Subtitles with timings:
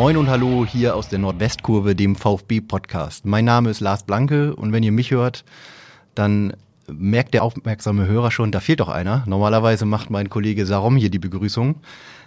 [0.00, 3.26] Moin und Hallo hier aus der Nordwestkurve, dem VfB-Podcast.
[3.26, 5.44] Mein Name ist Lars Blanke und wenn ihr mich hört,
[6.14, 6.54] dann
[6.88, 9.24] merkt der aufmerksame Hörer schon, da fehlt doch einer.
[9.26, 11.82] Normalerweise macht mein Kollege Sarom hier die Begrüßung.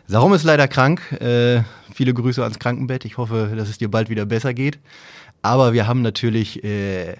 [0.06, 1.14] Sarom ist leider krank.
[1.14, 3.06] Äh, viele Grüße ans Krankenbett.
[3.06, 4.78] Ich hoffe, dass es dir bald wieder besser geht.
[5.42, 7.16] Aber wir haben natürlich äh,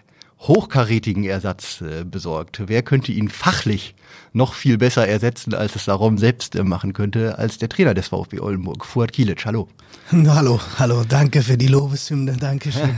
[0.48, 2.64] hochkarätigen Ersatz äh, besorgt.
[2.68, 3.96] Wer könnte ihn fachlich
[4.34, 8.10] noch viel besser ersetzen, als es Sarom selbst äh, machen könnte, als der Trainer des
[8.10, 9.46] VfB Oldenburg, Fuad Kilic.
[9.46, 9.70] Hallo.
[10.12, 12.94] Hallo, hallo, danke für die Lobeshymne, danke schön.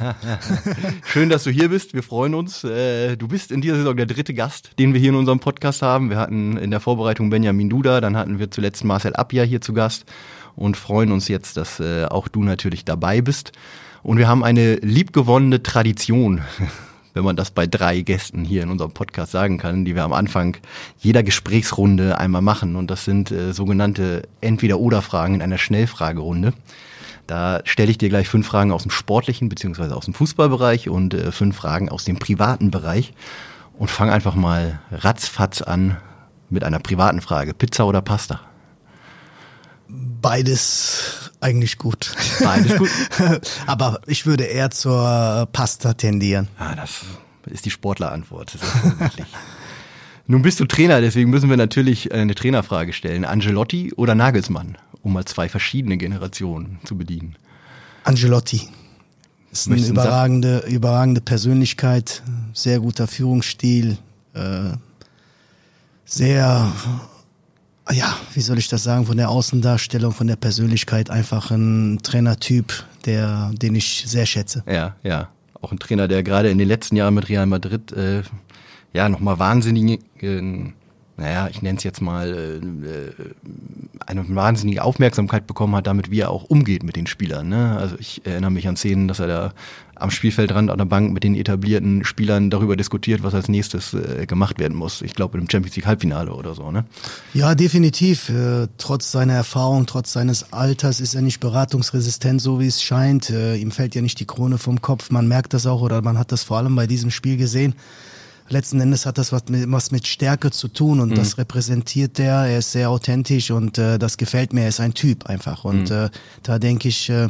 [1.05, 2.63] schön, dass du hier bist, wir freuen uns.
[2.63, 5.81] Äh, du bist in dieser Saison der dritte Gast, den wir hier in unserem Podcast
[5.81, 6.09] haben.
[6.09, 9.73] Wir hatten in der Vorbereitung Benjamin Duda, dann hatten wir zuletzt Marcel Abja hier zu
[9.73, 10.05] Gast
[10.55, 13.51] und freuen uns jetzt, dass äh, auch du natürlich dabei bist.
[14.01, 16.41] Und wir haben eine liebgewonnene Tradition
[17.15, 20.13] wenn man das bei drei Gästen hier in unserem Podcast sagen kann, die wir am
[20.13, 20.57] Anfang
[20.99, 22.75] jeder Gesprächsrunde einmal machen.
[22.75, 26.53] Und das sind äh, sogenannte Entweder-Oder-Fragen in einer Schnellfragerunde.
[27.25, 31.13] Da stelle ich dir gleich fünf Fragen aus dem sportlichen beziehungsweise aus dem Fußballbereich und
[31.13, 33.13] äh, fünf Fragen aus dem privaten Bereich.
[33.79, 35.97] Und fang einfach mal ratzfatz an
[36.49, 37.53] mit einer privaten Frage.
[37.53, 38.41] Pizza oder Pasta?
[39.87, 42.15] Beides eigentlich gut.
[42.43, 42.89] Beides gut.
[43.67, 46.47] Aber ich würde eher zur Pasta tendieren.
[46.57, 47.01] Ah, das
[47.45, 48.57] ist die Sportlerantwort.
[50.27, 53.25] Nun bist du Trainer, deswegen müssen wir natürlich eine Trainerfrage stellen.
[53.25, 57.35] Angelotti oder Nagelsmann, um mal zwei verschiedene Generationen zu bedienen?
[58.03, 58.67] Angelotti.
[59.51, 63.97] Ist eine überragende, überragende Persönlichkeit, sehr guter Führungsstil,
[64.33, 64.71] äh,
[66.05, 66.71] sehr
[67.93, 72.73] ja, wie soll ich das sagen, von der Außendarstellung, von der Persönlichkeit einfach ein Trainertyp,
[73.05, 74.63] der, den ich sehr schätze.
[74.67, 75.29] Ja, ja.
[75.61, 78.23] Auch ein Trainer, der gerade in den letzten Jahren mit Real Madrid äh,
[78.93, 80.71] ja nochmal wahnsinnig äh,
[81.17, 83.11] naja, ich nenne es jetzt mal, äh, äh,
[84.05, 87.49] eine wahnsinnige Aufmerksamkeit bekommen hat, damit wie er auch umgeht mit den Spielern.
[87.49, 87.77] Ne?
[87.77, 89.53] Also ich erinnere mich an Szenen, dass er da
[89.95, 94.25] am Spielfeldrand an der Bank mit den etablierten Spielern darüber diskutiert, was als nächstes äh,
[94.25, 95.01] gemacht werden muss.
[95.01, 96.69] Ich glaube im Champions League Halbfinale oder so.
[96.71, 96.85] Ne?
[97.33, 98.29] Ja, definitiv.
[98.29, 103.29] Äh, trotz seiner Erfahrung, trotz seines Alters ist er nicht beratungsresistent, so wie es scheint.
[103.29, 105.11] Äh, ihm fällt ja nicht die Krone vom Kopf.
[105.11, 107.73] Man merkt das auch oder man hat das vor allem bei diesem Spiel gesehen
[108.49, 111.15] letzten Endes hat das was mit, was mit Stärke zu tun und mhm.
[111.15, 112.45] das repräsentiert der.
[112.45, 114.61] Er ist sehr authentisch und äh, das gefällt mir.
[114.61, 115.63] Er ist ein Typ einfach.
[115.65, 115.95] Und mhm.
[115.95, 116.09] äh,
[116.43, 117.29] da denke ich, äh,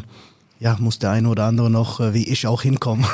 [0.59, 3.05] ja, muss der eine oder andere noch, äh, wie ich, auch hinkommen.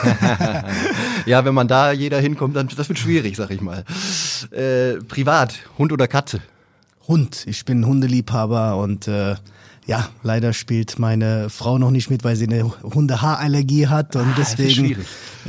[1.25, 3.83] ja, wenn man da jeder hinkommt, dann das wird schwierig, sag ich mal.
[4.51, 6.41] Äh, privat, Hund oder Katze?
[7.07, 7.45] Hund.
[7.47, 9.35] Ich bin Hundeliebhaber und äh,
[9.91, 14.35] ja, leider spielt meine Frau noch nicht mit, weil sie eine Hundehaarallergie hat und ah,
[14.37, 14.95] deswegen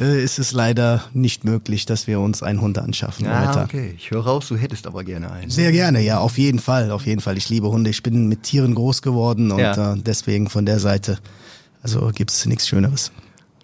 [0.00, 3.24] äh, ist es leider nicht möglich, dass wir uns einen Hund anschaffen.
[3.28, 3.64] Ah, momentan.
[3.66, 3.94] okay.
[3.96, 5.48] Ich höre raus, du hättest aber gerne einen.
[5.48, 7.38] Sehr gerne, ja, auf jeden Fall, auf jeden Fall.
[7.38, 7.90] Ich liebe Hunde.
[7.90, 9.92] Ich bin mit Tieren groß geworden und ja.
[9.92, 11.20] äh, deswegen von der Seite,
[11.84, 13.12] also gibt's nichts Schöneres.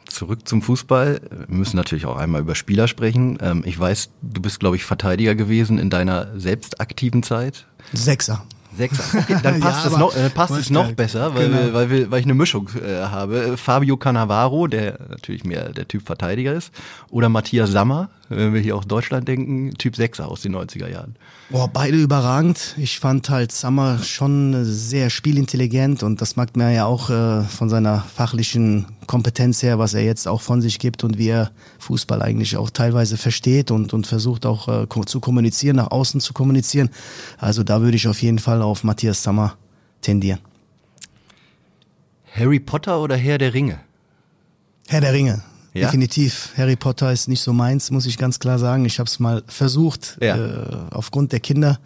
[0.06, 1.20] Zurück zum Fußball.
[1.48, 3.36] Wir müssen natürlich auch einmal über Spieler sprechen.
[3.42, 7.66] Ähm, ich weiß, du bist, glaube ich, Verteidiger gewesen in deiner selbst aktiven Zeit.
[7.92, 8.44] Sechser.
[8.78, 9.14] Sechs.
[9.14, 11.72] Okay, dann passt ja, es noch, äh, passt es noch besser, weil, genau.
[11.72, 13.56] weil, wir, weil ich eine Mischung äh, habe.
[13.56, 16.72] Fabio Cannavaro, der natürlich mehr der Typ Verteidiger ist,
[17.10, 21.16] oder Matthias Sammer, wenn wir hier aus Deutschland denken, Typ Sechser aus den 90er Jahren.
[21.50, 22.74] Boah, beide überragend.
[22.76, 27.68] Ich fand halt Sammer schon sehr spielintelligent und das mag mir ja auch äh, von
[27.68, 32.20] seiner fachlichen Kompetenz her, was er jetzt auch von sich gibt und wie er Fußball
[32.20, 36.90] eigentlich auch teilweise versteht und, und versucht auch äh, zu kommunizieren, nach außen zu kommunizieren.
[37.38, 39.56] Also da würde ich auf jeden Fall auf Matthias Sammer
[40.02, 40.40] tendieren.
[42.34, 43.80] Harry Potter oder Herr der Ringe?
[44.86, 45.42] Herr der Ringe.
[45.74, 45.86] Ja?
[45.86, 46.50] Definitiv.
[46.56, 48.84] Harry Potter ist nicht so meins, muss ich ganz klar sagen.
[48.84, 50.36] Ich habe es mal versucht, ja.
[50.36, 51.78] äh, aufgrund der Kinder.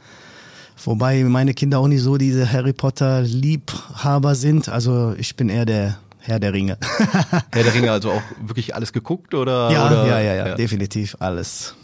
[0.84, 4.68] Wobei meine Kinder auch nicht so diese Harry Potter Liebhaber sind.
[4.68, 6.78] Also ich bin eher der Herr der Ringe.
[7.52, 9.70] Herr der Ringe, also auch wirklich alles geguckt oder?
[9.70, 10.06] Ja, oder?
[10.06, 11.74] Ja, ja, ja, ja, definitiv alles.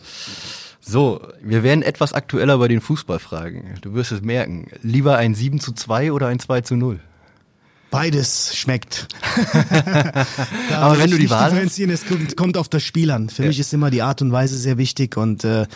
[0.80, 3.78] So, wir werden etwas aktueller bei den Fußballfragen.
[3.82, 4.68] Du wirst es merken.
[4.82, 7.00] Lieber ein 7 zu 2 oder ein 2 zu 0?
[7.90, 9.08] Beides schmeckt.
[10.72, 11.78] Aber wenn du die Wahl hast.
[11.78, 13.30] Es kommt, kommt auf das Spiel an.
[13.30, 13.48] Für ja.
[13.48, 15.66] mich ist immer die Art und Weise sehr wichtig und äh,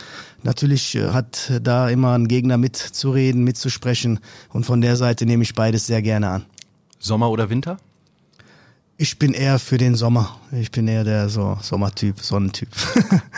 [0.43, 4.19] natürlich äh, hat da immer ein Gegner mitzureden, mitzusprechen
[4.49, 6.45] und von der Seite nehme ich beides sehr gerne an.
[6.99, 7.77] Sommer oder Winter?
[8.97, 10.39] Ich bin eher für den Sommer.
[10.51, 12.69] Ich bin eher der so Sommertyp, Sonnentyp.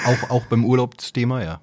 [0.05, 1.61] auch, auch beim Urlaubsthema, ja.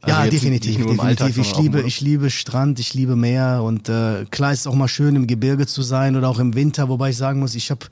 [0.00, 1.00] Also ja, definitiv, definitiv.
[1.00, 4.74] Alltag, ich liebe, ich liebe Strand, ich liebe Meer und äh, klar ist es auch
[4.74, 7.70] mal schön im Gebirge zu sein oder auch im Winter, wobei ich sagen muss, ich
[7.72, 7.86] habe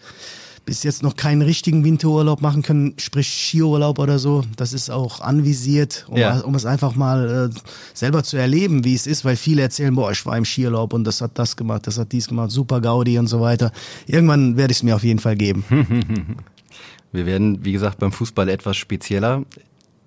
[0.64, 4.42] bis jetzt noch keinen richtigen Winterurlaub machen können, sprich Skiurlaub oder so.
[4.56, 6.40] Das ist auch anvisiert, um, Ja.
[6.40, 7.60] um es einfach mal äh,
[7.94, 11.04] selber zu erleben, wie es ist, weil viele erzählen, boah, ich war im Skiurlaub und
[11.04, 13.70] das hat das gemacht, das hat dies gemacht, super Gaudi und so weiter.
[14.06, 15.64] Irgendwann werde ich es mir auf jeden Fall geben.
[17.12, 19.44] Wir werden, wie gesagt, beim Fußball etwas spezieller.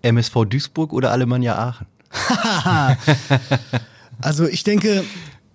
[0.01, 1.87] MSV Duisburg oder Alemannia Aachen?
[4.21, 5.05] Also ich denke,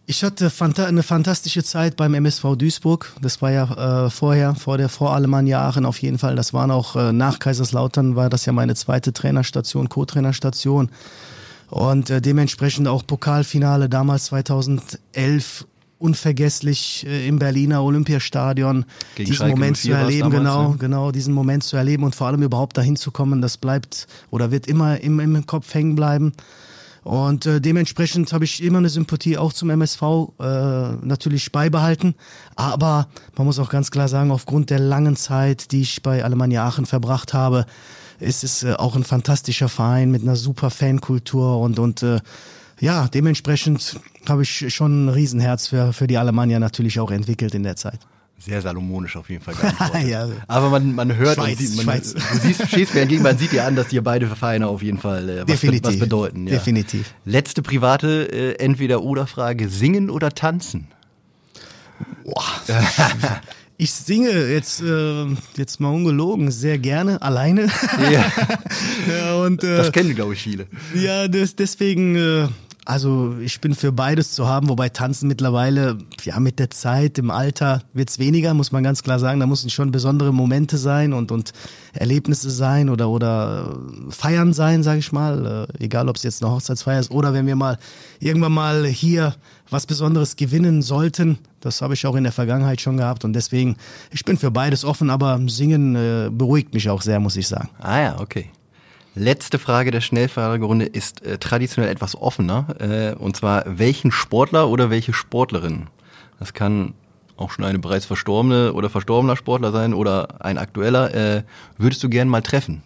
[0.06, 3.12] ich hatte eine fantastische Zeit beim MSV Duisburg.
[3.20, 6.36] Das war ja äh, vorher, vor der vor Alemannia Aachen auf jeden Fall.
[6.36, 10.90] Das waren auch äh, nach Kaiserslautern war das ja meine zweite Trainerstation, Co-Trainerstation.
[11.70, 15.66] Und äh, dementsprechend auch Pokalfinale damals 2011
[16.04, 18.84] unvergesslich äh, im Berliner Olympiastadion
[19.14, 22.04] Gegen diesen Schalke Moment zu 04 war's erleben, damals, genau, genau diesen Moment zu erleben
[22.04, 25.72] und vor allem überhaupt dahin zu kommen, das bleibt oder wird immer im, im Kopf
[25.72, 26.34] hängen bleiben.
[27.04, 30.44] Und äh, dementsprechend habe ich immer eine Sympathie auch zum MSV äh,
[31.02, 32.14] natürlich beibehalten.
[32.56, 36.66] Aber man muss auch ganz klar sagen, aufgrund der langen Zeit, die ich bei Alemannia
[36.66, 37.66] Aachen verbracht habe,
[38.20, 42.20] ist es äh, auch ein fantastischer Verein mit einer super Fankultur und, und äh,
[42.80, 47.62] ja, dementsprechend habe ich schon ein Riesenherz für, für die Alemannia natürlich auch entwickelt in
[47.62, 48.00] der Zeit.
[48.38, 49.54] Sehr salomonisch auf jeden Fall.
[50.06, 50.28] Ja.
[50.48, 52.14] Aber man, man hört Schweiz, und sieht, man, Schweiz.
[52.14, 54.98] du siehst, stehst mir entgegen, man sieht dir an, dass dir beide Vereine auf jeden
[54.98, 55.92] Fall äh, was, Definitiv.
[55.92, 56.46] was bedeuten.
[56.46, 56.54] Ja.
[56.54, 57.14] Definitiv.
[57.24, 59.68] Letzte private äh, Entweder-Oder-Frage.
[59.68, 60.88] Singen oder tanzen?
[63.76, 65.26] Ich singe jetzt, äh,
[65.56, 67.68] jetzt mal ungelogen, sehr gerne, alleine.
[68.10, 68.32] Ja,
[69.08, 70.68] ja, und, äh, das kennen, glaube ich, viele.
[70.94, 72.48] Ja, das, deswegen, äh,
[72.84, 77.30] also ich bin für beides zu haben, wobei Tanzen mittlerweile, ja, mit der Zeit, im
[77.30, 79.40] Alter wird's weniger, muss man ganz klar sagen.
[79.40, 81.52] Da müssen schon besondere Momente sein und, und
[81.92, 83.78] Erlebnisse sein oder, oder
[84.08, 85.68] äh, Feiern sein, sage ich mal.
[85.78, 87.78] Äh, egal, ob es jetzt eine Hochzeitsfeier ist oder wenn wir mal
[88.20, 89.34] irgendwann mal hier
[89.70, 91.38] was Besonderes gewinnen sollten.
[91.60, 93.76] Das habe ich auch in der Vergangenheit schon gehabt und deswegen,
[94.10, 97.70] ich bin für beides offen, aber Singen äh, beruhigt mich auch sehr, muss ich sagen.
[97.78, 98.50] Ah ja, okay.
[99.16, 102.74] Letzte Frage der Schnellfragerunde ist äh, traditionell etwas offener.
[102.80, 105.86] Äh, und zwar, welchen Sportler oder welche Sportlerin?
[106.40, 106.94] Das kann
[107.36, 111.14] auch schon eine bereits verstorbene oder verstorbener Sportler sein oder ein aktueller.
[111.14, 111.42] Äh,
[111.78, 112.82] würdest du gern mal treffen?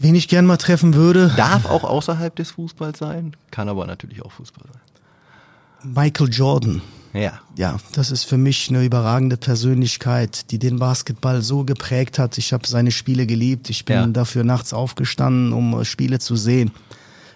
[0.00, 4.24] Wen ich gern mal treffen würde, Darf auch außerhalb des Fußballs sein, kann aber natürlich
[4.24, 5.92] auch Fußball sein.
[5.94, 6.82] Michael Jordan.
[7.12, 7.40] Ja.
[7.56, 12.38] Ja, das ist für mich eine überragende Persönlichkeit, die den Basketball so geprägt hat.
[12.38, 13.68] Ich habe seine Spiele geliebt.
[13.70, 14.06] Ich bin Ja.
[14.06, 16.70] dafür nachts aufgestanden, um äh, Spiele zu sehen.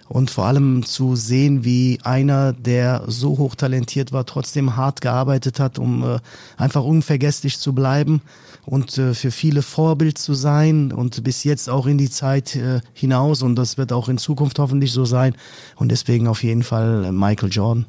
[0.07, 5.79] Und vor allem zu sehen, wie einer, der so hochtalentiert war, trotzdem hart gearbeitet hat,
[5.79, 6.19] um äh,
[6.57, 8.21] einfach unvergesslich zu bleiben
[8.67, 12.81] und äh, für viele Vorbild zu sein und bis jetzt auch in die Zeit äh,
[12.93, 13.41] hinaus.
[13.41, 15.35] Und das wird auch in Zukunft hoffentlich so sein.
[15.75, 17.85] Und deswegen auf jeden Fall äh, Michael Jordan.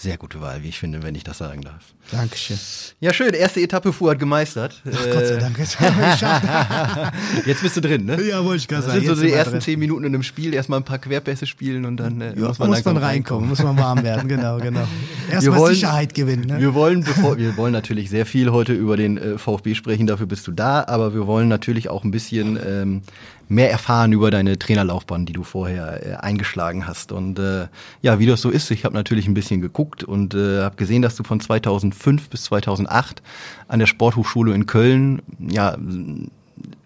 [0.00, 1.82] Sehr gute Wahl, wie ich finde, wenn ich das sagen darf.
[2.12, 2.56] Dankeschön.
[3.00, 3.34] Ja, schön.
[3.34, 4.80] Erste Etappe Fuhrt gemeistert.
[4.86, 5.58] Ach, Gott sei Dank.
[5.58, 7.12] Jetzt geschafft.
[7.46, 8.22] Jetzt bist du drin, ne?
[8.22, 9.04] Ja, wollte ich gerade Das sagen.
[9.06, 9.60] sind so die ersten drin.
[9.60, 12.60] zehn Minuten in einem Spiel, erstmal ein paar Querpässe spielen und dann äh, Ja, muss
[12.60, 14.86] man, muss man reinkommen, muss man warm werden, genau, genau.
[15.30, 16.46] Erstmal wollen- Sicherheit gewinnen.
[16.46, 16.60] Ne?
[16.60, 20.26] Wir wollen, bevor, wir wollen natürlich sehr viel heute über den äh, VfB sprechen, dafür
[20.26, 23.02] bist du da, aber wir wollen natürlich auch ein bisschen ähm,
[23.48, 27.12] mehr erfahren über deine Trainerlaufbahn, die du vorher äh, eingeschlagen hast.
[27.12, 27.68] Und äh,
[28.02, 31.02] ja, wie das so ist, ich habe natürlich ein bisschen geguckt und äh, habe gesehen,
[31.02, 33.22] dass du von 2005 bis 2008
[33.68, 35.76] an der Sporthochschule in Köln, ja,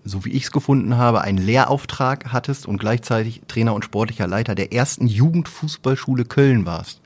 [0.05, 4.55] so wie ich es gefunden habe, einen Lehrauftrag hattest und gleichzeitig Trainer und sportlicher Leiter
[4.55, 7.01] der ersten Jugendfußballschule Köln warst.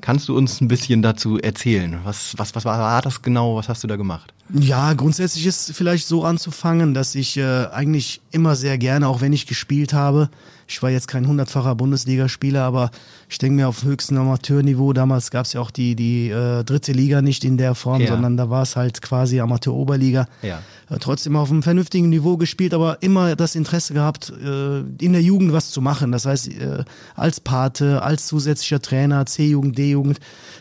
[0.00, 1.98] Kannst du uns ein bisschen dazu erzählen?
[2.04, 3.56] Was, was, was war das genau?
[3.56, 4.32] Was hast du da gemacht?
[4.52, 9.32] Ja, grundsätzlich ist vielleicht so anzufangen, dass ich äh, eigentlich immer sehr gerne, auch wenn
[9.32, 10.28] ich gespielt habe,
[10.70, 12.90] ich war jetzt kein hundertfacher Bundesligaspieler, aber
[13.28, 16.92] ich denke mir auf höchstem Amateurniveau, damals gab es ja auch die, die äh, dritte
[16.92, 18.08] Liga nicht in der Form, Ja.
[18.08, 20.26] sondern da war es halt quasi Amateur-Oberliga.
[20.42, 20.60] Ja.
[20.88, 25.22] Äh, trotzdem auf einem vernünftigen Niveau gespielt, aber immer das Interesse gehabt, äh, in der
[25.22, 26.12] Jugend was zu machen.
[26.12, 26.84] Das heißt, äh,
[27.16, 30.20] als Pate, als zusätzlicher Trainer, C-Jugend, D-Jugend.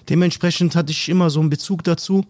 [0.09, 2.25] Dementsprechend hatte ich immer so einen Bezug dazu.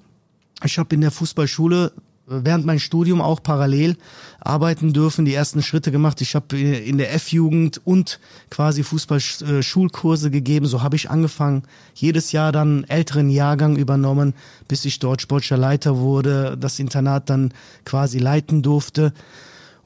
[0.64, 1.94] Ich habe in der Fußballschule
[2.30, 3.96] äh, während meinem Studium auch parallel
[4.40, 6.22] arbeiten dürfen, die ersten Schritte gemacht.
[6.22, 10.66] Ich habe in der F-Jugend und quasi Fußballschulkurse gegeben.
[10.66, 11.64] So habe ich angefangen,
[11.96, 14.34] jedes Jahr dann einen älteren Jahrgang übernommen,
[14.68, 17.54] bis ich dort sportlicher Leiter wurde, das Internat dann
[17.86, 19.14] quasi leiten durfte.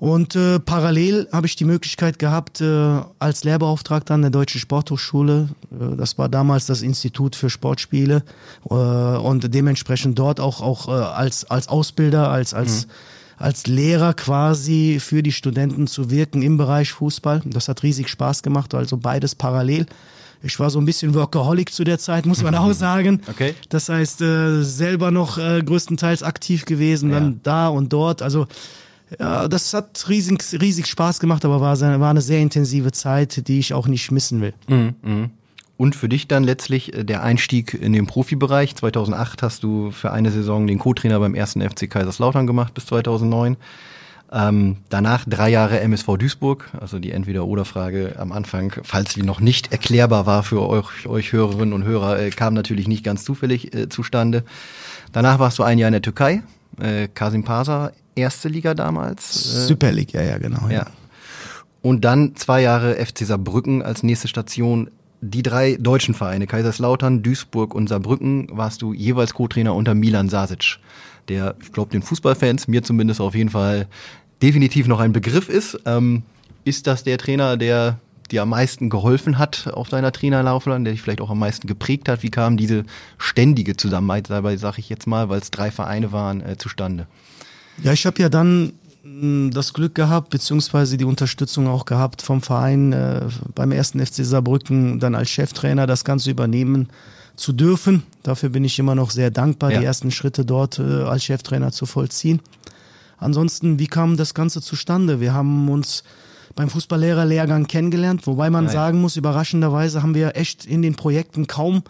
[0.03, 5.47] Und äh, parallel habe ich die Möglichkeit gehabt, äh, als Lehrbeauftragter an der Deutschen Sporthochschule,
[5.71, 8.21] äh, das war damals das Institut für Sportspiele,
[8.69, 12.87] äh, und dementsprechend dort auch, auch äh, als, als Ausbilder, als, als,
[13.37, 17.41] als Lehrer quasi für die Studenten zu wirken im Bereich Fußball.
[17.45, 19.85] Das hat riesig Spaß gemacht, also beides parallel.
[20.41, 23.21] Ich war so ein bisschen Workaholic zu der Zeit, muss man auch sagen.
[23.29, 23.55] Okay.
[23.69, 27.21] Das heißt, äh, selber noch größtenteils aktiv gewesen, Ja.
[27.21, 28.21] dann da und dort.
[28.21, 28.47] Also
[29.19, 33.59] ja, das hat riesig, riesig Spaß gemacht, aber war, war eine sehr intensive Zeit, die
[33.59, 34.53] ich auch nicht missen will.
[35.75, 38.75] Und für dich dann letztlich äh, der Einstieg in den Profibereich.
[38.75, 43.57] 2008 hast du für eine Saison den Co-Trainer beim ersten FC Kaiserslautern gemacht bis 2009.
[44.31, 49.71] Ähm, danach drei Jahre MSV Duisburg, also die Entweder-Oder-Frage am Anfang, falls sie noch nicht
[49.71, 53.89] erklärbar war für euch, euch Hörerinnen und Hörer, äh, kam natürlich nicht ganz zufällig äh,
[53.89, 54.43] zustande.
[55.11, 56.41] Danach warst du ein Jahr in der Türkei,
[56.79, 59.55] äh, Kasim Pasa, erste Liga damals.
[59.55, 60.69] Äh, Super League, ja, ja, genau.
[60.69, 60.87] ja.
[61.81, 64.89] Und dann zwei Jahre FC Saarbrücken als nächste Station.
[65.21, 70.79] Die drei deutschen Vereine, Kaiserslautern, Duisburg und Saarbrücken, warst du jeweils Co-Trainer unter Milan Sasic,
[71.29, 73.87] der, ich glaube, den Fußballfans, mir zumindest auf jeden Fall
[74.41, 75.79] definitiv noch ein Begriff ist.
[75.85, 76.23] Ähm,
[76.65, 77.99] ist das der Trainer, der
[78.31, 82.09] dir am meisten geholfen hat auf deiner Trainerlaufbahn, der dich vielleicht auch am meisten geprägt
[82.09, 82.23] hat?
[82.23, 82.83] Wie kam diese
[83.17, 87.07] ständige Zusammenarbeit, dabei sage ich jetzt mal, weil es drei Vereine waren, äh, zustande?
[87.81, 92.41] Ja, ich habe ja dann mh, das Glück gehabt, beziehungsweise die Unterstützung auch gehabt vom
[92.41, 93.21] Verein äh,
[93.55, 96.89] beim ersten FC Saarbrücken dann als Cheftrainer das Ganze übernehmen
[97.35, 98.03] zu dürfen.
[98.21, 99.79] Dafür bin ich immer noch sehr dankbar, Ja.
[99.79, 102.41] die ersten Schritte dort äh, als Cheftrainer zu vollziehen.
[103.17, 105.19] Ansonsten, wie kam das Ganze zustande?
[105.19, 106.03] Wir haben uns
[106.55, 108.71] beim Fußballlehrerlehrgang kennengelernt, wobei man ja.
[108.71, 111.83] sagen muss, überraschenderweise haben wir echt in den Projekten kaum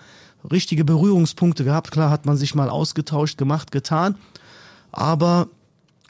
[0.50, 1.92] richtige Berührungspunkte gehabt.
[1.92, 4.16] Klar hat man sich mal ausgetauscht, gemacht, getan,
[4.92, 5.48] aber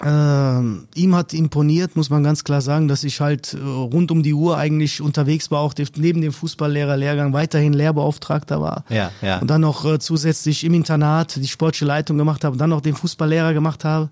[0.02, 4.24] ähm, ihm hat imponiert, muss man ganz klar sagen, dass ich halt äh, rund um
[4.24, 8.84] die Uhr eigentlich unterwegs war, auch neben dem Fußballlehrerlehrgang weiterhin Lehrbeauftragter war.
[8.90, 9.38] Ja, ja.
[9.38, 12.82] Und dann noch äh, zusätzlich im Internat die sportliche Leitung gemacht habe und dann noch
[12.82, 14.10] den Fußballlehrer gemacht habe.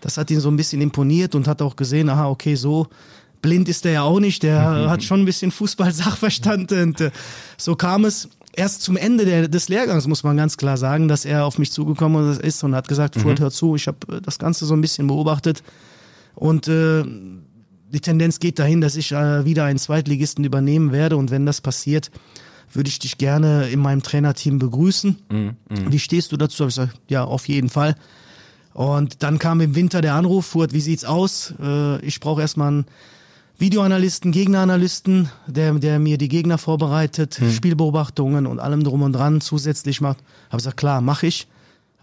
[0.00, 2.86] Das hat ihn so ein bisschen imponiert und hat auch gesehen, aha, okay, so
[3.42, 7.10] blind ist er ja auch nicht, der hat schon ein bisschen Fußball-Sachverstand und äh,
[7.56, 11.24] so kam es erst zum Ende der, des Lehrgangs, muss man ganz klar sagen, dass
[11.24, 14.38] er auf mich zugekommen ist und hat gesagt, Furt, hör zu, ich habe äh, das
[14.38, 15.62] Ganze so ein bisschen beobachtet
[16.34, 21.30] und äh, die Tendenz geht dahin, dass ich äh, wieder einen Zweitligisten übernehmen werde und
[21.30, 22.10] wenn das passiert,
[22.72, 25.16] würde ich dich gerne in meinem Trainerteam begrüßen.
[25.90, 26.64] Wie stehst du dazu?
[26.64, 27.94] Hab ich gesagt, ja, auf jeden Fall.
[28.74, 31.54] Und dann kam im Winter der Anruf, Furt, wie sieht's aus?
[31.62, 32.86] Äh, ich brauche erstmal einen
[33.58, 40.00] Videoanalysten, Gegneranalysten, der, der mir die Gegner vorbereitet, Spielbeobachtungen und allem drum und dran zusätzlich
[40.00, 40.18] macht.
[40.50, 41.46] Hab gesagt, klar, mache ich.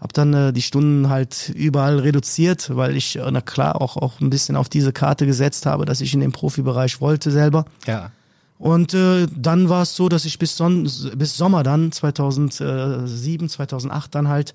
[0.00, 4.20] Hab dann äh, die Stunden halt überall reduziert, weil ich, äh, na klar, auch, auch
[4.20, 7.64] ein bisschen auf diese Karte gesetzt habe, dass ich in den Profibereich wollte selber.
[7.86, 8.10] Ja.
[8.58, 14.14] Und äh, dann war es so, dass ich bis, Son bis Sommer dann, 2007, 2008
[14.14, 14.54] dann halt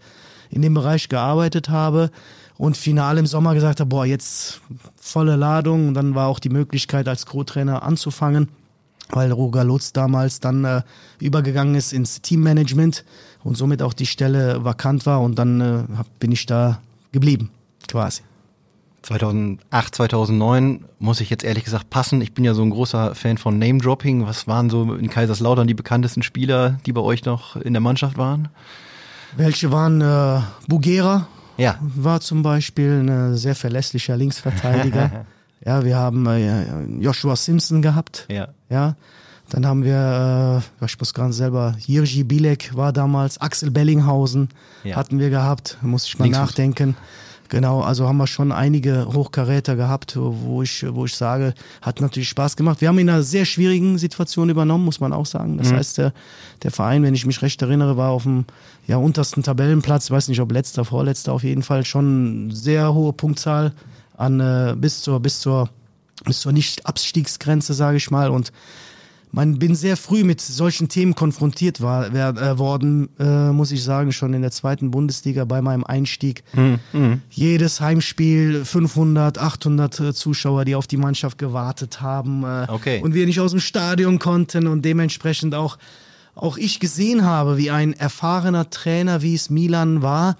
[0.49, 2.11] in dem Bereich gearbeitet habe
[2.57, 4.61] und final im Sommer gesagt habe, boah, jetzt
[5.09, 5.89] volle Ladung.
[5.89, 8.49] Und dann war auch die Möglichkeit, als Co-Trainer anzufangen,
[9.09, 10.81] weil Roger Lutz damals dann äh,
[11.19, 13.03] übergegangen ist ins Teammanagement
[13.43, 15.83] und somit auch die Stelle vakant war und dann äh,
[16.19, 16.79] bin ich da
[17.11, 17.49] geblieben,
[17.87, 18.21] quasi.
[19.01, 22.21] 2008, 2009 muss ich jetzt ehrlich gesagt passen.
[22.21, 24.25] Ich bin ja so ein großer Fan von Name-Dropping.
[24.25, 28.17] Was waren so in Kaiserslautern die bekanntesten Spieler, die bei euch noch in der Mannschaft
[28.17, 28.49] waren?
[29.37, 31.27] Welche waren äh, Bugera,
[31.59, 31.77] Ja.
[31.81, 35.25] war zum Beispiel ein sehr verlässlicher Linksverteidiger.
[35.65, 38.25] ja, wir haben äh, Joshua Simpson gehabt.
[38.29, 38.49] Ja.
[38.69, 38.95] Ja.
[39.51, 44.49] Dann haben wir, äh, ich muss gerade selber, Jirgi Bilek war damals, Axel Bellinghausen
[44.83, 44.95] Ja.
[44.95, 46.47] hatten wir gehabt, muss ich mal Linksfuß.
[46.49, 46.95] nachdenken.
[47.49, 52.29] Genau, also haben wir schon einige Hochkaräter gehabt, wo ich, wo ich sage, hat natürlich
[52.29, 52.79] Spaß gemacht.
[52.79, 55.57] Wir haben in einer sehr schwierigen Situation übernommen, muss man auch sagen.
[55.57, 56.13] Das heißt, der,
[56.61, 58.45] der Verein, wenn ich mich recht erinnere, war auf dem
[58.85, 63.73] ja, untersten Tabellenplatz, weiß nicht ob letzter, vorletzter, auf jeden Fall schon sehr hohe Punktzahl
[64.15, 65.69] an äh, bis zur bis zur
[66.25, 68.29] bis zur Nicht-Abstiegsgrenze, sage ich mal.
[68.29, 68.51] Und
[69.31, 73.83] man bin sehr früh mit solchen Themen konfrontiert war, wer, äh, worden, äh, muss ich
[73.83, 76.43] sagen, schon in der zweiten Bundesliga bei meinem Einstieg.
[77.29, 83.01] Jedes Heimspiel 500, 800 äh, Zuschauer, die auf die Mannschaft gewartet haben äh, Okay.
[83.03, 85.77] und wir nicht aus dem Stadion konnten und dementsprechend auch
[86.35, 90.37] auch ich gesehen habe, wie ein erfahrener Trainer, wie es Milan war,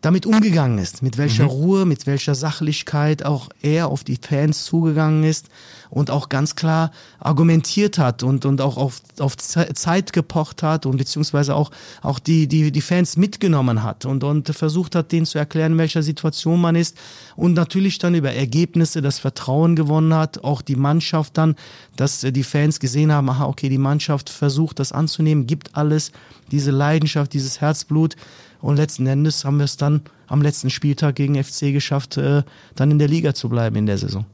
[0.00, 5.24] damit umgegangen ist, mit welcher Ruhe, mit welcher Sachlichkeit auch er auf die Fans zugegangen
[5.24, 5.48] ist
[5.90, 10.86] und auch ganz klar argumentiert hat und, und auch auf, auf Ze- Zeit gepocht hat
[10.86, 15.26] und beziehungsweise auch, auch die, die, die Fans mitgenommen hat und, und versucht hat, denen
[15.26, 16.96] zu erklären, in welcher Situation man ist
[17.36, 21.56] und natürlich dann über Ergebnisse das Vertrauen gewonnen hat, auch die Mannschaft dann,
[21.96, 26.12] dass die Fans gesehen haben, aha, okay, die Mannschaft versucht das anzunehmen, gibt alles,
[26.50, 28.16] diese Leidenschaft, dieses Herzblut
[28.60, 32.42] und letzten Endes haben wir es dann am letzten Spieltag gegen FC geschafft, äh,
[32.74, 34.26] dann in der Liga zu bleiben in der Saison.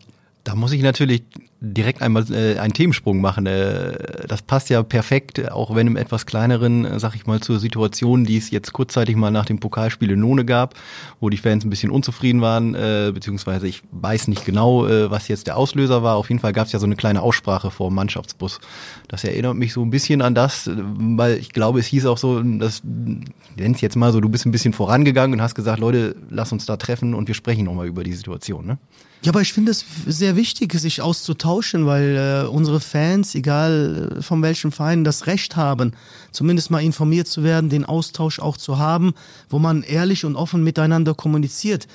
[0.44, 1.24] Da muss ich natürlich
[1.72, 3.46] direkt einmal äh, einen Themensprung machen.
[3.46, 7.58] Äh, das passt ja perfekt, auch wenn im etwas kleineren, äh, sag ich mal, zur
[7.58, 10.74] Situation, die es jetzt kurzzeitig mal nach dem Pokalspiel in None gab,
[11.20, 15.28] wo die Fans ein bisschen unzufrieden waren, äh, beziehungsweise ich weiß nicht genau, äh, was
[15.28, 16.16] jetzt der Auslöser war.
[16.16, 18.60] Auf jeden Fall gab es ja so eine kleine Aussprache vor dem Mannschaftsbus.
[19.08, 22.42] Das erinnert mich so ein bisschen an das, weil ich glaube, es hieß auch so,
[22.42, 26.16] dass, nenn es jetzt mal so, du bist ein bisschen vorangegangen und hast gesagt, Leute,
[26.30, 28.66] lass uns da treffen und wir sprechen nochmal über die Situation.
[28.66, 28.78] Ne?
[29.22, 34.22] Ja, aber ich finde es sehr wichtig, sich auszutauschen, weil äh, unsere Fans, egal äh,
[34.22, 35.92] von welchem Verein, das Recht haben,
[36.32, 39.14] zumindest mal informiert zu werden, den Austausch auch zu haben,
[39.48, 41.86] wo man ehrlich und offen miteinander kommuniziert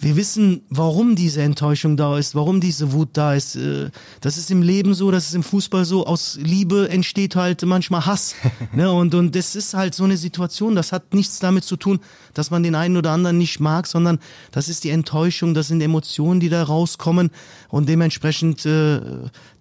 [0.00, 3.56] wir wissen, warum diese Enttäuschung da ist, warum diese Wut da ist.
[3.56, 6.06] Äh, das ist im Leben so, das ist im Fußball so.
[6.06, 8.34] Aus Liebe entsteht halt manchmal Hass.
[8.72, 8.90] ne?
[8.92, 12.00] Und, und das ist halt so eine Situation, das hat nichts damit zu tun,
[12.34, 14.18] dass man den einen oder anderen nicht mag, sondern
[14.50, 17.30] das ist die Enttäuschung, das sind Emotionen, die da rauskommen.
[17.68, 19.00] Und dementsprechend äh,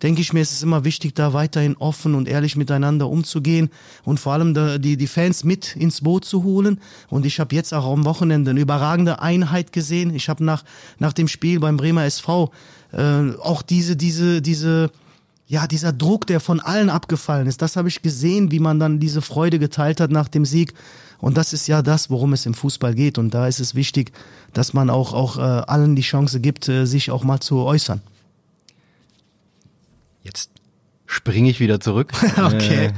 [0.02, 3.70] denke ich mir, es ist immer wichtig, da weiterhin offen und ehrlich miteinander umzugehen
[4.04, 6.80] und vor allem da, die, die Fans mit ins Boot zu holen.
[7.10, 10.14] Und ich habe jetzt auch am Wochenende eine überragende Einheit gesehen.
[10.14, 10.64] Ich habe nach,
[11.00, 12.52] nach dem Spiel beim Bremer SV
[12.92, 14.92] äh, auch diese, diese, diese,
[15.48, 19.00] ja, dieser Druck, der von allen abgefallen ist, das habe ich gesehen, wie man dann
[19.00, 20.74] diese Freude geteilt hat nach dem Sieg.
[21.20, 23.18] Und das ist ja das, worum es im Fußball geht.
[23.18, 24.12] Und da ist es wichtig,
[24.52, 28.02] dass man auch, auch äh, allen die Chance gibt, äh, sich auch mal zu äußern.
[30.22, 30.53] Jetzt
[31.14, 32.12] springe ich wieder zurück.
[32.44, 32.88] okay.
[32.88, 32.92] Äh,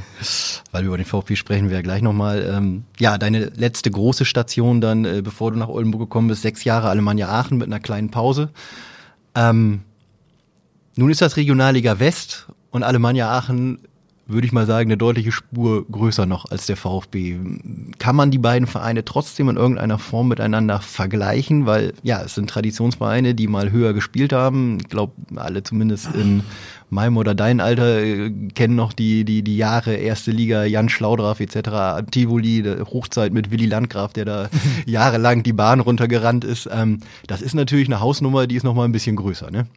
[0.71, 2.49] weil über den VfB sprechen wir ja gleich nochmal.
[2.49, 6.63] Ähm, ja, deine letzte große Station dann, äh, bevor du nach Oldenburg gekommen bist, sechs
[6.63, 8.49] Jahre Alemannia Aachen mit einer kleinen Pause.
[9.35, 9.81] Ähm,
[10.95, 13.79] nun ist das Regionalliga West und Alemannia Aachen
[14.27, 17.37] würde ich mal sagen, eine deutliche Spur größer noch als der VfB.
[17.99, 21.65] Kann man die beiden Vereine trotzdem in irgendeiner Form miteinander vergleichen?
[21.65, 24.79] Weil ja, es sind Traditionsvereine, die mal höher gespielt haben.
[24.81, 26.43] Ich glaube, alle zumindest in
[26.89, 31.39] meinem oder dein Alter äh, kennen noch die, die, die Jahre erste Liga, Jan Schlaudraff
[31.39, 34.49] etc., Tivoli, Hochzeit mit Willy Landgraf, der da
[34.85, 36.69] jahrelang die Bahn runtergerannt ist.
[36.71, 39.67] Ähm, das ist natürlich eine Hausnummer, die ist noch mal ein bisschen größer, ne?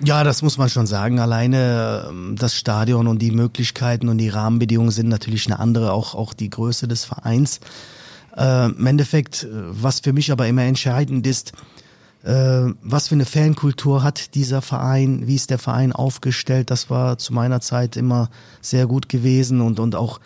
[0.00, 1.20] Ja, das muss man schon sagen.
[1.20, 6.14] Alleine ähm, das Stadion und die Möglichkeiten und die Rahmenbedingungen sind natürlich eine andere, auch,
[6.14, 7.60] auch die Größe des Vereins.
[8.36, 11.52] Äh, Im Endeffekt, äh, was für mich aber immer entscheidend ist,
[12.24, 17.18] äh, was für eine Fankultur hat dieser Verein, wie ist der Verein aufgestellt, das war
[17.18, 20.20] zu meiner Zeit immer sehr gut gewesen und, und auch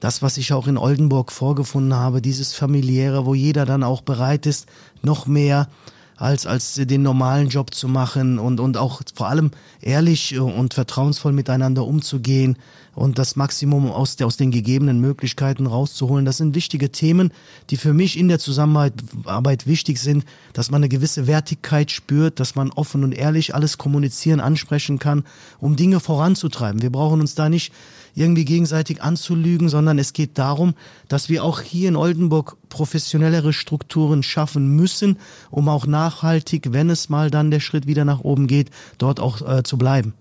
[0.00, 4.46] das, was ich auch in Oldenburg vorgefunden habe, dieses familiäre, wo jeder dann auch bereit
[4.46, 4.66] ist,
[5.02, 5.68] noch mehr
[6.18, 11.32] als, als den normalen Job zu machen und, und auch vor allem ehrlich und vertrauensvoll
[11.32, 12.58] miteinander umzugehen
[12.96, 16.24] und das Maximum aus, der, aus den gegebenen Möglichkeiten rauszuholen.
[16.24, 17.30] Das sind wichtige Themen,
[17.70, 22.56] die für mich in der Zusammenarbeit wichtig sind, dass man eine gewisse Wertigkeit spürt, dass
[22.56, 25.22] man offen und ehrlich alles kommunizieren, ansprechen kann,
[25.60, 26.82] um Dinge voranzutreiben.
[26.82, 27.72] Wir brauchen uns da nicht
[28.18, 30.74] irgendwie gegenseitig anzulügen, sondern es geht darum,
[31.08, 35.18] dass wir auch hier in Oldenburg professionellere Strukturen schaffen müssen,
[35.50, 39.58] um auch nachhaltig, wenn es mal dann der Schritt wieder nach oben geht, dort auch
[39.58, 40.14] äh, zu bleiben.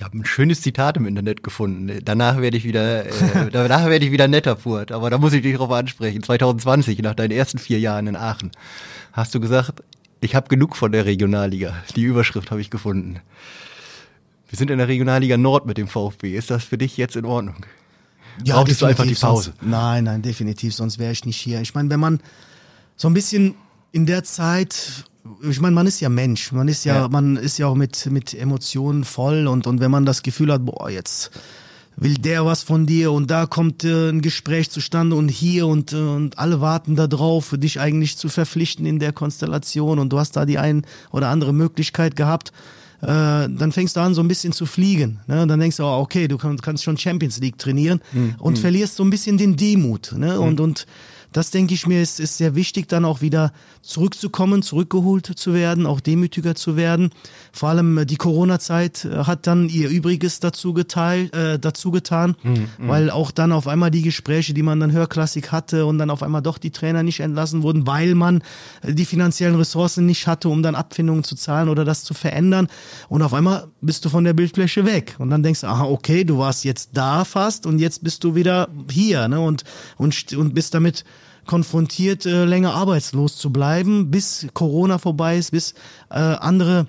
[0.00, 2.00] Ich habe ein schönes Zitat im Internet gefunden.
[2.02, 4.92] Danach werde ich wieder, äh, danach werde ich wieder netter Furt.
[4.92, 6.22] Aber da muss ich dich drauf ansprechen.
[6.22, 8.50] 2020, nach deinen ersten vier Jahren in Aachen,
[9.12, 9.82] hast du gesagt,
[10.22, 11.74] ich habe genug von der Regionalliga.
[11.96, 13.20] Die Überschrift habe ich gefunden.
[14.50, 16.36] Wir sind in der Regionalliga Nord mit dem VfB.
[16.36, 17.64] Ist das für dich jetzt in Ordnung?
[18.44, 19.54] Ja, Brauchst du einfach die Pause?
[19.56, 21.60] Sonst, nein, nein, definitiv, sonst wäre ich nicht hier.
[21.60, 22.20] Ich meine, wenn man
[22.96, 23.54] so ein bisschen
[23.92, 25.04] in der Zeit,
[25.48, 28.06] ich meine, man ist ja Mensch, man ist ja, ja, man ist ja auch mit,
[28.06, 31.30] mit Emotionen voll und, und wenn man das Gefühl hat, boah, jetzt
[31.96, 35.92] will der was von dir und da kommt äh, ein Gespräch zustande und hier und,
[35.92, 40.18] äh, und alle warten da drauf, dich eigentlich zu verpflichten in der Konstellation und du
[40.18, 42.52] hast da die ein oder andere Möglichkeit gehabt,
[43.02, 45.20] äh, dann fängst du an, so ein bisschen zu fliegen.
[45.26, 45.46] Ne?
[45.46, 48.34] Dann denkst du, oh, okay, du kannst schon Champions League trainieren mhm.
[48.38, 48.60] und mhm.
[48.60, 50.12] verlierst so ein bisschen den Demut.
[50.16, 50.34] Ne?
[50.34, 50.40] Mhm.
[50.40, 50.86] Und, und
[51.32, 55.86] das denke ich mir, ist, ist sehr wichtig, dann auch wieder zurückzukommen, zurückgeholt zu werden,
[55.86, 57.10] auch demütiger zu werden.
[57.52, 62.36] Vor allem äh, die Corona-Zeit äh, hat dann ihr Übriges dazu geteilt, äh, dazu getan,
[62.42, 66.10] mhm, weil auch dann auf einmal die Gespräche, die man dann hörklassig hatte und dann
[66.10, 68.42] auf einmal doch die Trainer nicht entlassen wurden, weil man
[68.82, 72.68] äh, die finanziellen Ressourcen nicht hatte, um dann Abfindungen zu zahlen oder das zu verändern.
[73.08, 75.14] Und auf einmal bist du von der Bildfläche weg.
[75.18, 78.34] Und dann denkst du, aha, okay, du warst jetzt da fast und jetzt bist du
[78.34, 79.40] wieder hier, ne?
[79.40, 79.64] Und,
[79.96, 81.04] und, und bist damit
[81.50, 85.74] konfrontiert, äh, länger arbeitslos zu bleiben, bis Corona vorbei ist, bis
[86.08, 86.86] äh, andere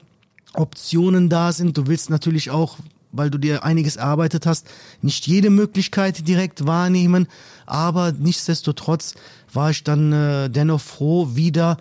[0.54, 1.80] Optionen da sind.
[1.80, 2.78] Du willst natürlich auch,
[3.12, 4.68] weil du dir einiges erarbeitet hast,
[5.02, 7.28] nicht jede Möglichkeit direkt wahrnehmen,
[7.66, 9.16] aber nichtsdestotrotz
[9.52, 11.78] war ich dann äh, dennoch froh, wieder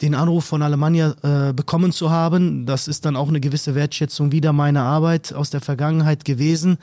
[0.00, 2.64] den Anruf von Alemannia äh, bekommen zu haben.
[2.64, 6.78] Das ist dann auch eine gewisse Wertschätzung wieder meiner Arbeit aus der Vergangenheit gewesen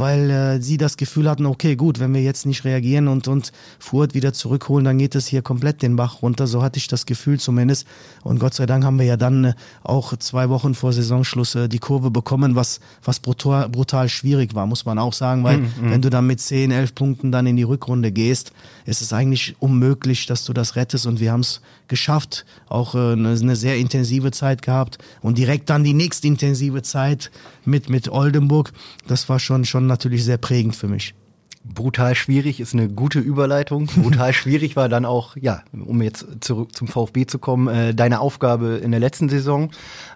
[0.00, 3.52] weil äh, sie das Gefühl hatten, okay, gut, wenn wir jetzt nicht reagieren und, und
[3.78, 6.46] Furt wieder zurückholen, dann geht es hier komplett den Bach runter.
[6.46, 7.86] So hatte ich das Gefühl zumindest.
[8.24, 11.68] Und Gott sei Dank haben wir ja dann äh, auch zwei Wochen vor Saisonschluss äh,
[11.68, 15.70] die Kurve bekommen, was, was brutal, brutal schwierig war, muss man auch sagen, weil mhm.
[15.82, 18.52] wenn du dann mit 10, 11 Punkten dann in die Rückrunde gehst,
[18.86, 23.12] ist es eigentlich unmöglich, dass du das rettest und wir haben es geschafft, auch äh,
[23.12, 27.30] eine, eine sehr intensive Zeit gehabt und direkt dann die nächste intensive Zeit
[27.66, 28.72] mit, mit Oldenburg.
[29.06, 31.14] Das war schon, schon natürlich sehr prägend für mich.
[31.62, 33.86] Brutal schwierig ist eine gute Überleitung.
[33.86, 38.20] Brutal schwierig war dann auch, ja, um jetzt zurück zum VfB zu kommen, äh, deine
[38.20, 39.70] Aufgabe in der letzten Saison.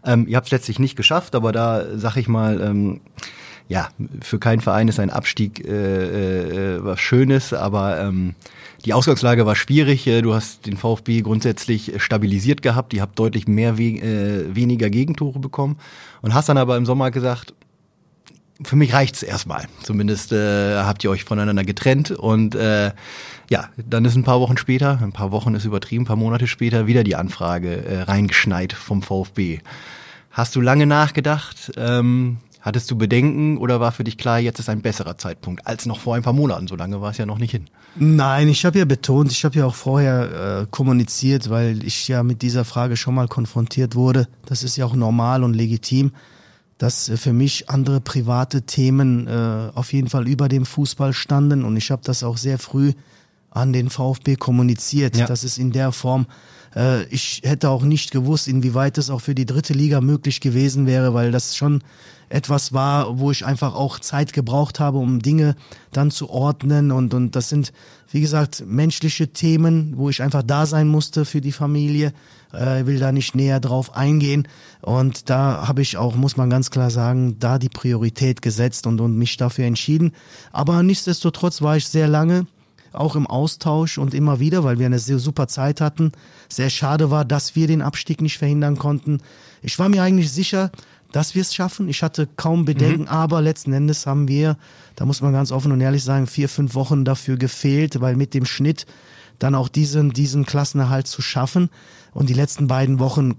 [0.05, 3.01] Ähm, ihr habt es letztlich nicht geschafft, aber da sag ich mal, ähm,
[3.69, 3.89] ja,
[4.23, 8.35] für keinen Verein ist ein Abstieg äh, äh, was Schönes, aber ähm,
[8.85, 10.07] die Ausgangslage war schwierig.
[10.07, 12.93] Äh, du hast den VfB grundsätzlich stabilisiert gehabt.
[12.95, 15.79] Ihr habt deutlich mehr äh, weniger Gegentore bekommen
[16.23, 17.55] und hast dann aber im Sommer gesagt,
[18.63, 19.67] für mich reicht's erstmal.
[19.83, 22.93] Zumindest äh, habt ihr euch voneinander getrennt und äh,
[23.51, 26.47] ja, dann ist ein paar Wochen später, ein paar Wochen ist übertrieben, ein paar Monate
[26.47, 29.59] später wieder die Anfrage äh, reingeschneit vom VfB.
[30.31, 31.73] Hast du lange nachgedacht?
[31.77, 35.85] Ähm, Hattest du Bedenken oder war für dich klar, jetzt ist ein besserer Zeitpunkt als
[35.85, 36.67] noch vor ein paar Monaten?
[36.67, 37.67] So lange war es ja noch nicht hin.
[37.95, 42.23] Nein, ich habe ja betont, ich habe ja auch vorher äh, kommuniziert, weil ich ja
[42.23, 44.29] mit dieser Frage schon mal konfrontiert wurde.
[44.47, 46.13] Das ist ja auch normal und legitim,
[46.79, 51.65] dass äh, für mich andere private Themen äh, auf jeden Fall über dem Fußball standen
[51.67, 52.95] und ich habe das auch sehr früh
[53.51, 55.27] an den VfB kommuniziert, ja.
[55.27, 56.25] dass es in der Form
[56.77, 60.87] äh, ich hätte auch nicht gewusst, inwieweit es auch für die dritte Liga möglich gewesen
[60.87, 61.83] wäre, weil das schon
[62.29, 65.57] etwas war, wo ich einfach auch Zeit gebraucht habe, um Dinge
[65.93, 66.91] dann zu ordnen.
[66.91, 67.73] Und, und das sind,
[68.11, 72.13] wie gesagt, menschliche Themen, wo ich einfach da sein musste für die Familie.
[72.53, 74.47] Äh, will da nicht näher drauf eingehen.
[74.81, 79.01] Und da habe ich auch, muss man ganz klar sagen, da die Priorität gesetzt und,
[79.01, 80.13] und mich dafür entschieden.
[80.53, 82.47] Aber nichtsdestotrotz war ich sehr lange
[82.95, 86.13] auch im Austausch und immer wieder, weil wir eine super Zeit hatten.
[86.49, 89.19] Sehr schade war, dass wir den Abstieg nicht verhindern konnten.
[89.63, 90.71] Ich war mir eigentlich sicher,
[91.13, 91.89] dass wir es schaffen.
[91.89, 93.09] Ich hatte kaum Bedenken, mhm.
[93.09, 94.57] aber letzten Endes haben wir,
[94.97, 98.35] da muss man ganz offen und ehrlich sagen, vier, fünf Wochen dafür gefehlt, weil mit
[98.35, 98.85] dem Schnitt
[99.39, 101.71] dann auch diesen, diesen Klassenerhalt zu schaffen.
[102.13, 103.35] Und die letzten beiden Wochen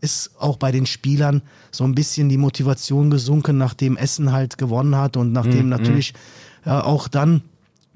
[0.00, 4.96] ist auch bei den Spielern so ein bisschen die Motivation gesunken, nachdem Essen halt gewonnen
[4.96, 5.70] hat und nachdem mhm.
[5.70, 6.14] natürlich
[6.64, 7.42] äh, auch dann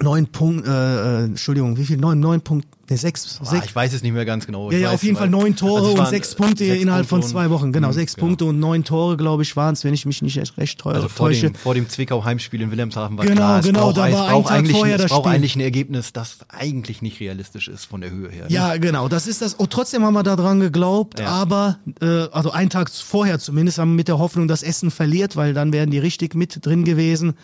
[0.03, 1.97] neun Punkte, äh, äh, Entschuldigung, wie viel?
[1.97, 3.67] Neun, neun Punkte, ne, sechs, Boah, sechs.
[3.67, 4.71] Ich weiß es nicht mehr ganz genau.
[4.71, 7.27] Ich ja, ja, auf jeden Fall neun Tore also und sechs Punkte sechs innerhalb Punkte
[7.27, 7.73] von zwei Wochen.
[7.73, 8.27] Genau, mh, sechs genau.
[8.27, 11.09] Punkte und neun Tore, glaube ich, waren es, wenn ich mich nicht recht teuer also
[11.09, 11.51] vor täusche.
[11.51, 14.69] Dem, vor dem Zwickau-Heimspiel in Wilhelmshaven war genau, klar, es genau, da war ein Tag
[14.69, 15.17] vorher das Spiel.
[15.17, 18.45] braucht eigentlich ein Ergebnis, das eigentlich nicht realistisch ist von der Höhe her.
[18.45, 18.53] Ne?
[18.53, 19.55] Ja, genau, das ist das.
[19.55, 21.29] Und trotzdem haben wir daran geglaubt, ja.
[21.29, 25.37] aber äh, also einen Tag vorher zumindest haben wir mit der Hoffnung, dass Essen verliert,
[25.37, 27.35] weil dann wären die richtig mit drin gewesen.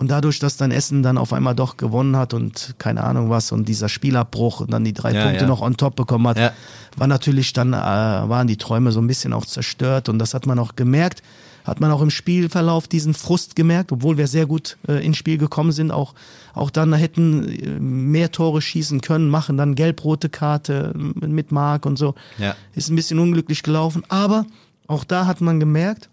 [0.00, 3.52] Und dadurch, dass dann Essen dann auf einmal doch gewonnen hat und keine Ahnung was
[3.52, 5.46] und dieser Spielabbruch und dann die drei ja, Punkte ja.
[5.46, 6.52] noch on top bekommen hat, ja.
[6.96, 10.46] war natürlich dann, äh, waren die Träume so ein bisschen auch zerstört und das hat
[10.46, 11.22] man auch gemerkt.
[11.64, 15.36] Hat man auch im Spielverlauf diesen Frust gemerkt, obwohl wir sehr gut äh, ins Spiel
[15.36, 16.14] gekommen sind, auch,
[16.54, 21.98] auch dann hätten äh, mehr Tore schießen können, machen dann gelb-rote Karte mit Mark und
[21.98, 22.14] so.
[22.38, 22.56] Ja.
[22.74, 24.46] Ist ein bisschen unglücklich gelaufen, aber
[24.86, 26.08] auch da hat man gemerkt,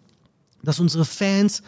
[0.62, 1.64] dass unsere Fans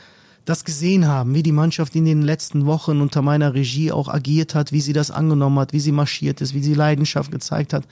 [0.46, 4.56] das gesehen haben, wie die Mannschaft in den letzten Wochen unter meiner Regie auch agiert
[4.56, 7.84] hat, wie sie das angenommen hat, wie sie marschiert ist, wie sie Leidenschaft gezeigt hat.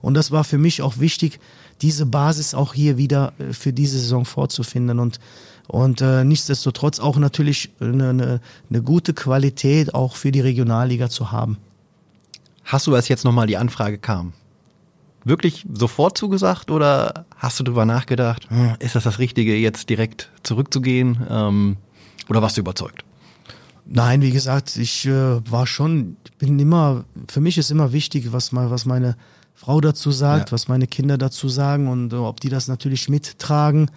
[0.00, 1.40] Und das war für mich auch wichtig,
[1.82, 5.18] diese Basis auch hier wieder äh, für diese Saison vorzufinden und
[5.66, 11.32] und äh, nichtsdestotrotz auch natürlich eine, eine, eine gute Qualität auch für die Regionalliga zu
[11.32, 11.56] haben.
[12.64, 14.32] Hast du, als jetzt nochmal die Anfrage kam,
[15.24, 20.30] wirklich sofort zugesagt oder hast du drüber nachgedacht, hm, ist das das Richtige, jetzt direkt
[20.42, 21.26] zurückzugehen?
[21.28, 21.76] Ähm,
[22.28, 23.04] oder warst du überzeugt?
[23.86, 28.50] Nein, wie gesagt, ich äh, war schon, bin immer, für mich ist immer wichtig, was,
[28.50, 29.16] mal, was meine
[29.54, 30.52] Frau dazu sagt, ja.
[30.52, 33.90] was meine Kinder dazu sagen und äh, ob die das natürlich mittragen.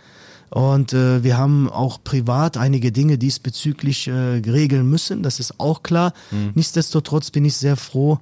[0.50, 5.84] Und äh, wir haben auch privat einige Dinge diesbezüglich äh, regeln müssen, das ist auch
[5.84, 6.14] klar.
[6.32, 6.52] Mhm.
[6.56, 8.20] Nichtsdestotrotz bin ich sehr froh,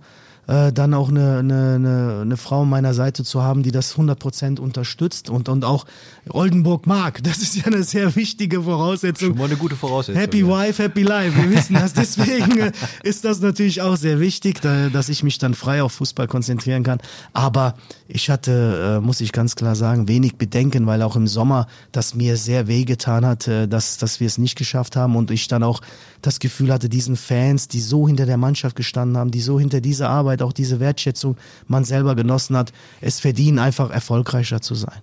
[0.48, 4.60] äh, dann auch eine, eine, eine, Frau an meiner Seite zu haben, die das 100%
[4.60, 5.86] unterstützt und, und auch
[6.30, 7.24] Oldenburg mag.
[7.24, 9.30] Das ist ja eine sehr wichtige Voraussetzung.
[9.30, 10.22] Schon mal eine gute Voraussetzung.
[10.22, 10.48] Happy ja.
[10.48, 11.36] Wife, Happy Life.
[11.36, 11.94] Wir wissen das.
[11.94, 12.72] Deswegen äh,
[13.04, 16.84] ist das natürlich auch sehr wichtig, da, dass ich mich dann frei auf Fußball konzentrieren
[16.84, 17.00] kann.
[17.34, 17.76] Aber
[18.08, 22.14] ich hatte, äh, muss ich ganz klar sagen, wenig Bedenken, weil auch im Sommer das
[22.14, 25.64] mir sehr wehgetan hat, äh, dass, dass wir es nicht geschafft haben und ich dann
[25.64, 25.82] auch
[26.26, 29.82] das Gefühl hatte, diesen Fans, die so hinter der Mannschaft gestanden haben, die so hinter
[29.82, 35.02] dieser Arbeit auch diese Wertschätzung man selber genossen hat, es verdienen einfach erfolgreicher zu sein.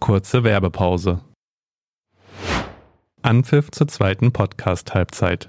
[0.00, 1.20] Kurze Werbepause.
[3.22, 5.48] Anpfiff zur zweiten Podcast-Halbzeit.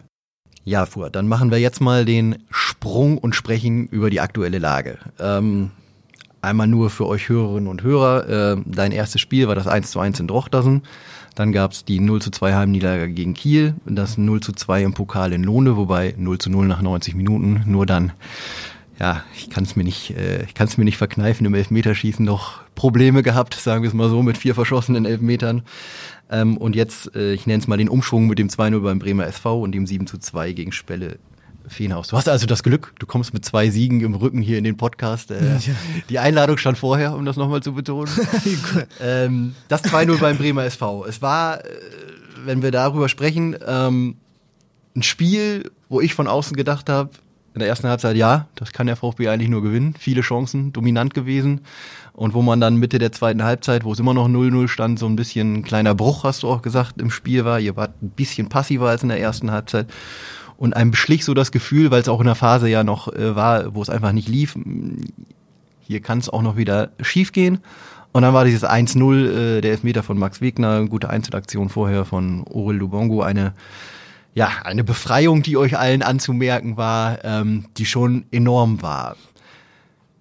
[0.64, 4.98] Ja, Fuhr, dann machen wir jetzt mal den Sprung und sprechen über die aktuelle Lage.
[5.20, 5.72] Ähm,
[6.42, 8.58] einmal nur für euch Hörerinnen und Hörer.
[8.58, 10.84] Äh, dein erstes Spiel war das 1 zu 1 in Drochtersen.
[11.38, 14.93] Dann gab es die 0 zu 2 Heimniederlage gegen Kiel, das 0 zu 2 im
[14.93, 18.12] Pokal in Lohne, wobei 0 zu 0 nach 90 Minuten nur dann
[19.00, 22.26] ja, ich kann es mir nicht, äh, ich kann es mir nicht verkneifen, im Elfmeterschießen
[22.26, 25.62] noch Probleme gehabt, sagen wir es mal so, mit vier verschossenen Elfmetern.
[26.32, 29.28] Ähm, und jetzt, äh, ich nenne es mal den Umschwung mit dem 2-0 beim Bremer
[29.28, 31.19] SV und dem 7 zu 2 gegen Spelle
[31.68, 32.10] Feenhaus.
[32.10, 34.78] Du hast also das Glück, du kommst mit zwei Siegen im Rücken hier in den
[34.78, 35.32] Podcast.
[35.32, 35.60] Äh, ja.
[36.10, 38.12] Die Einladung stand vorher, um das nochmal zu betonen.
[39.02, 41.06] ähm, das 2-0 beim Bremer SV.
[41.06, 41.70] Es war, äh,
[42.46, 44.18] wenn wir darüber sprechen, ähm,
[44.96, 47.12] ein Spiel, wo ich von außen gedacht habe,
[47.58, 49.96] in der ersten Halbzeit, ja, das kann der VfB eigentlich nur gewinnen.
[49.98, 51.62] Viele Chancen, dominant gewesen.
[52.14, 55.08] Und wo man dann Mitte der zweiten Halbzeit, wo es immer noch 0-0 stand, so
[55.08, 57.60] ein bisschen ein kleiner Bruch, hast du auch gesagt, im Spiel war.
[57.60, 59.88] Ihr wart ein bisschen passiver als in der ersten Halbzeit.
[60.58, 63.36] Und einem beschlich so das Gefühl, weil es auch in der Phase ja noch äh,
[63.36, 64.58] war, wo es einfach nicht lief,
[65.82, 67.60] hier kann es auch noch wieder schief gehen.
[68.12, 72.43] Und dann war dieses 1-0, äh, der Elfmeter von Max Wegner, gute Einzelaktion vorher von
[72.48, 73.54] Orel Lubongo, eine
[74.38, 79.15] ja, eine Befreiung, die euch allen anzumerken war, ähm, die schon enorm war.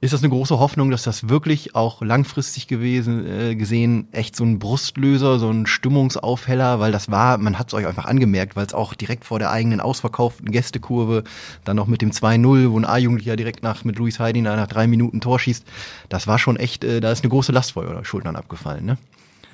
[0.06, 4.44] Ist das eine große Hoffnung, dass das wirklich auch langfristig gewesen äh, gesehen echt so
[4.44, 8.64] ein Brustlöser, so ein Stimmungsaufheller, weil das war, man hat es euch einfach angemerkt, weil
[8.64, 11.24] es auch direkt vor der eigenen ausverkauften Gästekurve,
[11.64, 14.86] dann noch mit dem 2-0, wo ein A-Jugendlicher direkt nach mit Luis Heidiner nach drei
[14.86, 15.66] Minuten Tor schießt,
[16.08, 18.98] das war schon echt, äh, da ist eine große Last vor euren Schultern abgefallen, ne?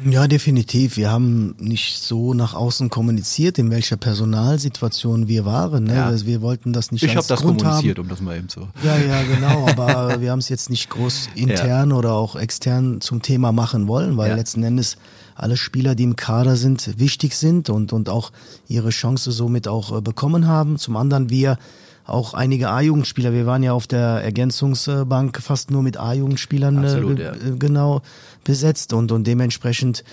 [0.04, 0.96] Ja, definitiv.
[0.96, 5.84] Wir haben nicht so nach außen kommuniziert, in welcher Personalsituation wir waren.
[5.84, 5.94] Ne?
[5.94, 6.06] Ja.
[6.06, 8.04] Also wir wollten das nicht Ich habe das Grund kommuniziert, haben.
[8.04, 8.68] um das mal eben zu.
[8.82, 9.66] Ja, ja, genau.
[9.68, 11.96] Aber wir haben es jetzt nicht groß intern ja.
[11.96, 14.36] oder auch extern zum Thema machen wollen, weil ja.
[14.36, 14.96] letzten Endes
[15.34, 18.32] alle Spieler, die im Kader sind, wichtig sind und, und auch
[18.68, 20.78] ihre Chance somit auch äh, bekommen haben.
[20.78, 21.58] Zum anderen wir
[22.06, 23.32] auch einige A-Jugendspieler.
[23.32, 27.32] Wir waren ja auf der Ergänzungsbank fast nur mit A-Jugendspielern äh, ja.
[27.58, 28.02] genau
[28.44, 30.04] besetzt und, und dementsprechend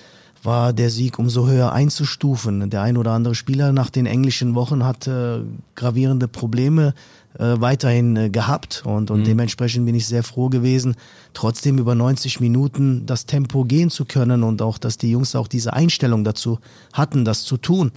[0.43, 2.69] war der Sieg umso höher einzustufen.
[2.69, 5.39] Der ein oder andere Spieler nach den englischen Wochen hat äh,
[5.75, 6.93] gravierende Probleme
[7.37, 9.25] äh, weiterhin äh, gehabt und, und mhm.
[9.25, 10.95] dementsprechend bin ich sehr froh gewesen,
[11.33, 15.47] trotzdem über 90 Minuten das Tempo gehen zu können und auch, dass die Jungs auch
[15.47, 16.59] diese Einstellung dazu
[16.93, 17.91] hatten, das zu tun.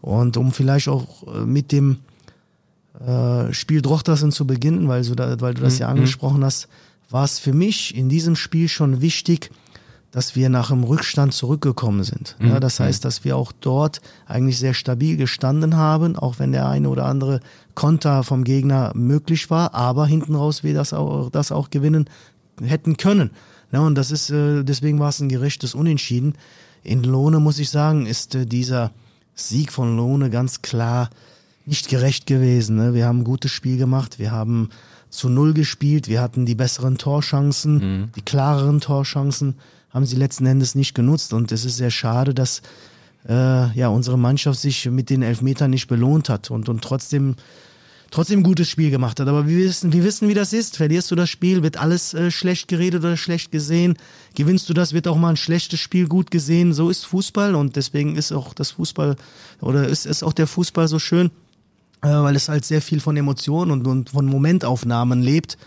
[0.00, 1.98] Und um vielleicht auch äh, mit dem
[3.06, 5.80] äh, Spiel Drochtersen zu beginnen, weil, so da, weil du das mhm.
[5.80, 6.68] ja angesprochen hast,
[7.10, 9.50] war es für mich in diesem Spiel schon wichtig,
[10.10, 12.36] dass wir nach dem Rückstand zurückgekommen sind.
[12.38, 12.48] Mhm.
[12.48, 16.68] Ja, das heißt, dass wir auch dort eigentlich sehr stabil gestanden haben, auch wenn der
[16.68, 17.40] eine oder andere
[17.74, 22.08] Konter vom Gegner möglich war, aber hinten raus wir das auch, das auch gewinnen
[22.62, 23.30] hätten können.
[23.70, 26.34] Ja, und das ist, äh, deswegen war es ein gerechtes Unentschieden.
[26.82, 28.92] In Lohne, muss ich sagen, ist äh, dieser
[29.34, 31.10] Sieg von Lohne ganz klar
[31.68, 32.76] nicht gerecht gewesen.
[32.76, 32.94] Ne?
[32.94, 34.70] Wir haben ein gutes Spiel gemacht, wir haben
[35.10, 38.12] zu Null gespielt, wir hatten die besseren Torchancen, mhm.
[38.16, 39.54] die klareren Torchancen,
[39.90, 42.62] haben sie letzten Endes nicht genutzt und es ist sehr schade, dass
[43.28, 47.36] äh, ja unsere Mannschaft sich mit den Elfmetern nicht belohnt hat und, und trotzdem
[48.10, 49.28] trotzdem ein gutes Spiel gemacht hat.
[49.28, 50.78] Aber wir wissen, wir wissen, wie das ist.
[50.78, 53.98] Verlierst du das Spiel, wird alles äh, schlecht geredet oder schlecht gesehen.
[54.34, 56.72] Gewinnst du das, wird auch mal ein schlechtes Spiel gut gesehen.
[56.72, 59.16] So ist Fußball und deswegen ist auch das Fußball
[59.60, 61.30] oder ist, ist auch der Fußball so schön
[62.02, 65.58] äh, weil es halt sehr viel von Emotionen und, und von Momentaufnahmen lebt.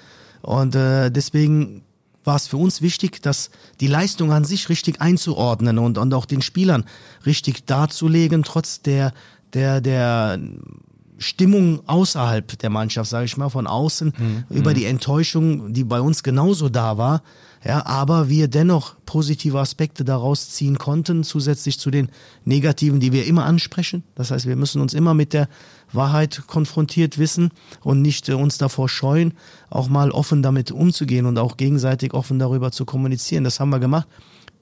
[0.42, 1.84] Und äh, deswegen
[2.24, 6.26] war es für uns wichtig, dass die Leistung an sich richtig einzuordnen und, und auch
[6.26, 6.86] den Spielern
[7.26, 9.14] richtig darzulegen, trotz der,
[9.54, 10.40] der, der
[11.18, 14.44] Stimmung außerhalb der Mannschaft, sage ich mal, von außen, mhm.
[14.50, 17.24] über die Enttäuschung, die bei uns genauso da war.
[17.64, 22.10] Ja, aber wir dennoch positive Aspekte daraus ziehen konnten, zusätzlich zu den
[22.44, 24.04] negativen, die wir immer ansprechen.
[24.16, 25.48] Das heißt, wir müssen uns immer mit der
[25.94, 29.34] Wahrheit konfrontiert wissen und nicht äh, uns davor scheuen,
[29.70, 33.44] auch mal offen damit umzugehen und auch gegenseitig offen darüber zu kommunizieren.
[33.44, 34.08] Das haben wir gemacht.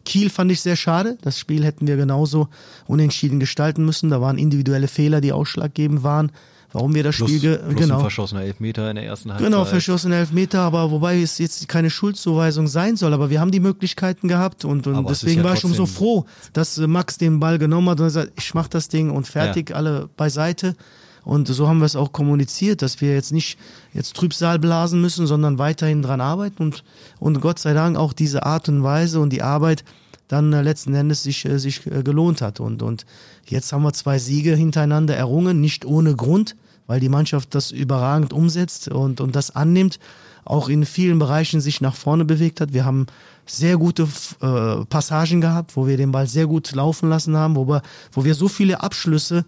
[0.03, 1.17] Kiel fand ich sehr schade.
[1.21, 2.49] Das Spiel hätten wir genauso
[2.85, 4.09] unentschieden gestalten müssen.
[4.09, 6.31] Da waren individuelle Fehler, die ausschlaggebend waren
[6.71, 9.47] warum wir das plus, Spiel plus genau verschossener Elfmeter in der ersten Halbzeit.
[9.47, 13.59] Genau, verschossener Elfmeter, aber wobei es jetzt keine Schuldzuweisung sein soll, aber wir haben die
[13.59, 17.89] Möglichkeiten gehabt und, und deswegen ja war ich umso froh, dass Max den Ball genommen
[17.89, 19.75] hat und gesagt, ich mach das Ding und fertig, ja.
[19.75, 20.75] alle beiseite.
[21.25, 23.59] Und so haben wir es auch kommuniziert, dass wir jetzt nicht
[23.93, 26.83] jetzt Trübsal blasen müssen, sondern weiterhin dran arbeiten und,
[27.19, 29.83] und Gott sei Dank auch diese Art und Weise und die Arbeit
[30.29, 32.61] dann äh, letzten Endes sich, äh, sich äh, gelohnt hat.
[32.61, 33.05] Und, und
[33.45, 36.55] jetzt haben wir zwei Siege hintereinander errungen, nicht ohne Grund,
[36.87, 39.99] weil die Mannschaft das überragend umsetzt und, und das annimmt,
[40.45, 42.73] auch in vielen Bereichen sich nach vorne bewegt hat.
[42.73, 43.07] Wir haben
[43.45, 44.07] sehr gute
[44.41, 48.23] äh, Passagen gehabt, wo wir den Ball sehr gut laufen lassen haben, wo wir, wo
[48.23, 49.45] wir so viele Abschlüsse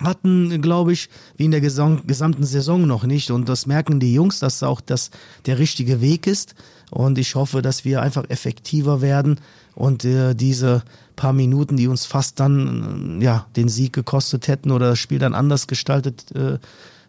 [0.00, 3.30] hatten, glaube ich, wie in der gesamten Saison noch nicht.
[3.30, 5.10] Und das merken die Jungs, dass auch das
[5.46, 6.54] der richtige Weg ist.
[6.90, 9.40] Und ich hoffe, dass wir einfach effektiver werden
[9.78, 10.82] und äh, diese
[11.14, 15.20] paar Minuten, die uns fast dann äh, ja den Sieg gekostet hätten oder das Spiel
[15.20, 16.58] dann anders gestaltet äh,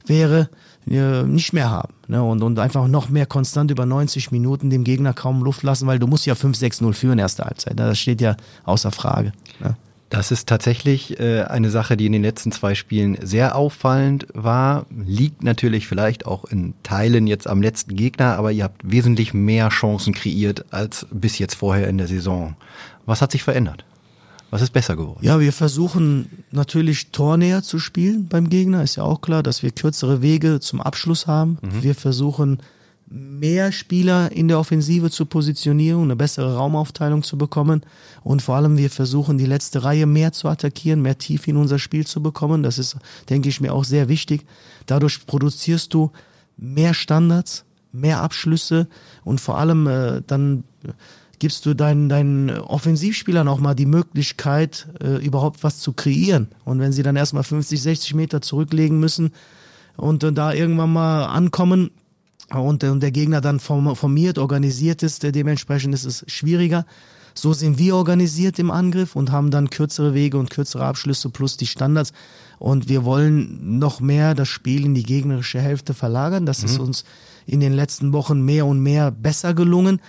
[0.05, 0.49] wäre,
[0.87, 1.95] äh, nicht mehr haben.
[2.07, 2.21] Ne?
[2.21, 5.97] Und, und einfach noch mehr konstant über 90 Minuten dem Gegner kaum Luft lassen, weil
[5.97, 7.75] du musst ja 5-6-0 führen erste Halbzeit.
[7.75, 7.87] Ne?
[7.87, 9.31] Das steht ja außer Frage.
[9.59, 9.75] Ne?
[10.09, 14.87] Das ist tatsächlich äh, eine Sache, die in den letzten zwei Spielen sehr auffallend war.
[14.89, 19.69] Liegt natürlich vielleicht auch in Teilen jetzt am letzten Gegner, aber ihr habt wesentlich mehr
[19.69, 22.55] Chancen kreiert als bis jetzt vorher in der Saison.
[23.05, 23.85] Was hat sich verändert?
[24.49, 25.19] Was ist besser geworden?
[25.21, 28.81] Ja, wir versuchen natürlich tornäher zu spielen beim Gegner.
[28.81, 31.59] Ist ja auch klar, dass wir kürzere Wege zum Abschluss haben.
[31.61, 31.83] Mhm.
[31.83, 32.59] Wir versuchen
[33.09, 37.81] mehr Spieler in der Offensive zu positionieren, eine bessere Raumaufteilung zu bekommen.
[38.23, 41.79] Und vor allem, wir versuchen, die letzte Reihe mehr zu attackieren, mehr tief in unser
[41.79, 42.61] Spiel zu bekommen.
[42.61, 42.97] Das ist,
[43.29, 44.45] denke ich, mir auch sehr wichtig.
[44.85, 46.11] Dadurch produzierst du
[46.57, 48.87] mehr Standards, mehr Abschlüsse
[49.23, 50.63] und vor allem äh, dann
[51.39, 56.49] gibst du deinen, deinen Offensivspielern auch mal die Möglichkeit, äh, überhaupt was zu kreieren.
[56.65, 59.31] Und wenn sie dann erstmal 50, 60 Meter zurücklegen müssen
[59.95, 61.91] und äh, da irgendwann mal ankommen,
[62.53, 66.85] und, und der Gegner dann formiert, organisiert ist, dementsprechend ist es schwieriger.
[67.33, 71.57] So sind wir organisiert im Angriff und haben dann kürzere Wege und kürzere Abschlüsse plus
[71.57, 72.11] die Standards.
[72.57, 76.45] Und wir wollen noch mehr das Spiel in die gegnerische Hälfte verlagern.
[76.45, 76.65] Das mhm.
[76.65, 77.03] ist uns
[77.45, 80.01] in den letzten Wochen mehr und mehr besser gelungen.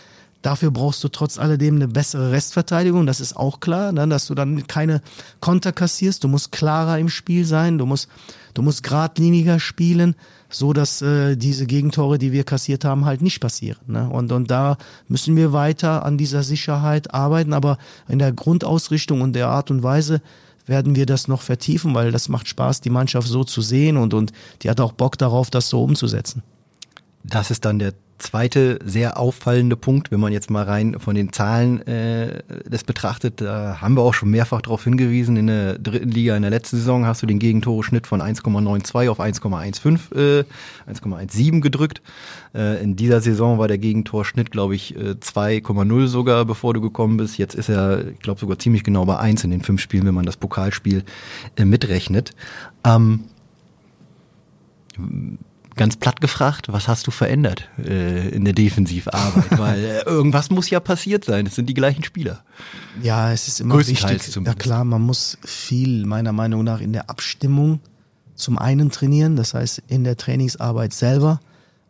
[0.42, 4.34] Dafür brauchst du trotz alledem eine bessere Restverteidigung, das ist auch klar, ne, dass du
[4.34, 5.02] dann keine
[5.40, 6.24] Konter kassierst.
[6.24, 8.08] Du musst klarer im Spiel sein, du musst,
[8.54, 10.14] du musst geradliniger spielen
[10.50, 13.78] so dass äh, diese Gegentore, die wir kassiert haben, halt nicht passieren.
[13.86, 14.08] Ne?
[14.10, 14.76] Und, und da
[15.08, 19.82] müssen wir weiter an dieser Sicherheit arbeiten, aber in der Grundausrichtung und der Art und
[19.82, 20.20] Weise
[20.66, 24.12] werden wir das noch vertiefen, weil das macht Spaß, die Mannschaft so zu sehen und,
[24.12, 26.42] und die hat auch Bock darauf, das so umzusetzen.
[27.24, 31.32] Das ist dann der zweite sehr auffallende Punkt, wenn man jetzt mal rein von den
[31.32, 35.36] Zahlen äh, das betrachtet, da haben wir auch schon mehrfach darauf hingewiesen.
[35.36, 39.20] In der dritten Liga in der letzten Saison hast du den Gegentore-Schnitt von 1,92 auf
[39.20, 40.44] 1,15, äh,
[40.88, 42.02] 1,17 gedrückt.
[42.54, 47.16] Äh, in dieser Saison war der Gegentorschnitt, glaube ich, 2,0 äh, sogar, bevor du gekommen
[47.16, 47.38] bist.
[47.38, 50.14] Jetzt ist er, ich glaube, sogar ziemlich genau bei 1 in den fünf Spielen, wenn
[50.14, 51.04] man das Pokalspiel
[51.56, 52.32] äh, mitrechnet.
[52.84, 53.24] Ähm,
[55.80, 59.50] ganz platt gefragt, was hast du verändert äh, in der Defensivarbeit?
[59.58, 61.46] Weil äh, irgendwas muss ja passiert sein.
[61.46, 62.44] Es sind die gleichen Spieler.
[63.02, 63.98] Ja, es ist immer wichtig.
[64.20, 64.36] Zumindest.
[64.36, 67.80] Ja klar, man muss viel meiner Meinung nach in der Abstimmung
[68.34, 71.40] zum einen trainieren, das heißt in der Trainingsarbeit selber,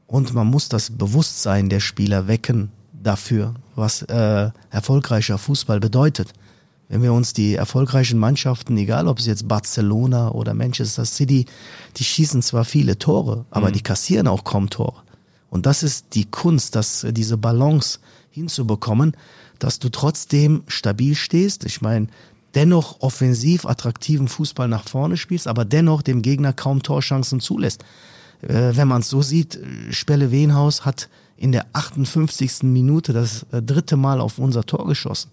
[0.07, 6.33] und man muss das Bewusstsein der Spieler wecken dafür, was äh, erfolgreicher Fußball bedeutet.
[6.91, 11.47] Wenn wir uns die erfolgreichen Mannschaften, egal ob es jetzt Barcelona oder Manchester City,
[11.97, 13.75] die schießen zwar viele Tore, aber mhm.
[13.75, 15.01] die kassieren auch kaum Tore.
[15.51, 18.01] Und das ist die Kunst, dass diese Balance
[18.33, 19.17] hinzubekommen,
[19.61, 21.65] dass du trotzdem stabil stehst.
[21.65, 22.09] Ich meine,
[22.57, 27.85] dennoch offensiv attraktiven Fußball nach vorne spielst, aber dennoch dem Gegner kaum Torchancen zulässt.
[28.43, 32.65] Äh, wenn man es so sieht, Spelle Wehnhaus hat in der 58.
[32.65, 35.31] Minute das äh, dritte Mal auf unser Tor geschossen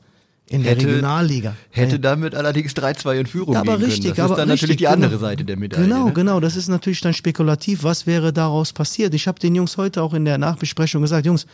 [0.49, 1.55] in der hätte, Regionalliga.
[1.71, 4.15] Hätte damit allerdings 3-2 in Führung ja, aber richtig, können.
[4.15, 5.21] Das aber ist dann richtig, natürlich die andere genau.
[5.21, 5.85] Seite der Medaille.
[5.85, 6.13] Genau, ne?
[6.13, 6.39] genau.
[6.39, 7.83] Das ist natürlich dann spekulativ.
[7.83, 9.13] Was wäre daraus passiert?
[9.13, 11.47] Ich habe den Jungs heute auch in der Nachbesprechung gesagt, Jungs,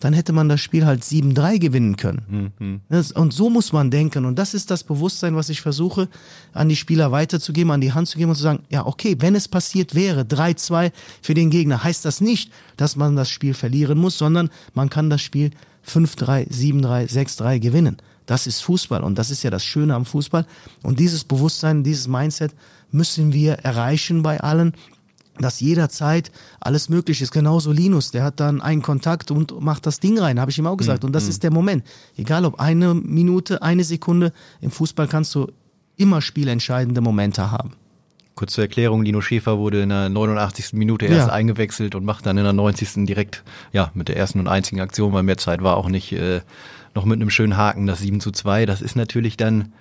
[0.00, 2.52] dann hätte man das Spiel halt 7-3 gewinnen können.
[2.58, 2.80] Mhm.
[3.14, 4.24] Und so muss man denken.
[4.26, 6.08] Und das ist das Bewusstsein, was ich versuche,
[6.52, 9.34] an die Spieler weiterzugeben, an die Hand zu geben und zu sagen, ja, okay, wenn
[9.34, 13.98] es passiert wäre, 3-2 für den Gegner, heißt das nicht, dass man das Spiel verlieren
[13.98, 15.50] muss, sondern man kann das Spiel
[15.88, 17.96] 5-3, 7-3, 6-3 gewinnen.
[18.26, 20.46] Das ist Fußball und das ist ja das Schöne am Fußball.
[20.82, 22.52] Und dieses Bewusstsein, dieses Mindset
[22.90, 24.74] müssen wir erreichen bei allen,
[25.38, 27.30] dass jederzeit alles möglich ist.
[27.30, 30.66] Genauso Linus, der hat dann einen Kontakt und macht das Ding rein, habe ich ihm
[30.66, 31.04] auch gesagt.
[31.04, 31.30] Und das mhm.
[31.30, 31.84] ist der Moment.
[32.16, 35.50] Egal ob eine Minute, eine Sekunde, im Fußball kannst du
[35.96, 37.72] immer spielentscheidende Momente haben.
[38.34, 40.74] Kurz zur Erklärung, Lino Schäfer wurde in der 89.
[40.74, 41.32] Minute erst ja.
[41.32, 43.06] eingewechselt und macht dann in der 90.
[43.06, 43.42] direkt,
[43.72, 46.42] ja, mit der ersten und einzigen Aktion, weil mehr Zeit war auch nicht, äh,
[46.96, 48.66] noch mit einem schönen Haken, das 7 zu 2.
[48.66, 49.72] Das ist natürlich dann,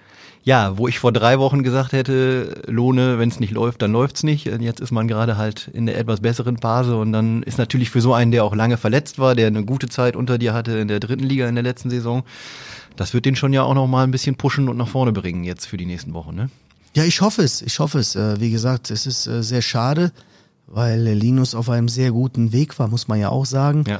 [0.43, 4.21] ja, wo ich vor drei Wochen gesagt hätte, Lohne, wenn es nicht läuft, dann läuft's
[4.21, 4.45] nicht.
[4.45, 8.01] Jetzt ist man gerade halt in der etwas besseren Phase und dann ist natürlich für
[8.01, 10.87] so einen, der auch lange verletzt war, der eine gute Zeit unter dir hatte in
[10.87, 12.23] der dritten Liga in der letzten Saison,
[12.95, 15.43] das wird den schon ja auch noch mal ein bisschen pushen und nach vorne bringen
[15.43, 16.49] jetzt für die nächsten Wochen, ne?
[16.95, 17.61] Ja, ich hoffe es.
[17.61, 18.15] Ich hoffe es.
[18.15, 20.13] Äh, wie gesagt, es ist äh, sehr schade,
[20.67, 23.83] weil Linus auf einem sehr guten Weg war, muss man ja auch sagen.
[23.85, 23.99] Ja.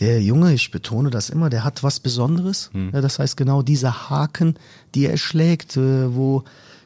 [0.00, 2.70] Der Junge, ich betone das immer, der hat was Besonderes.
[2.72, 2.90] Hm.
[2.92, 4.54] Ja, das heißt genau diese Haken,
[4.94, 6.44] die er schlägt, äh, wo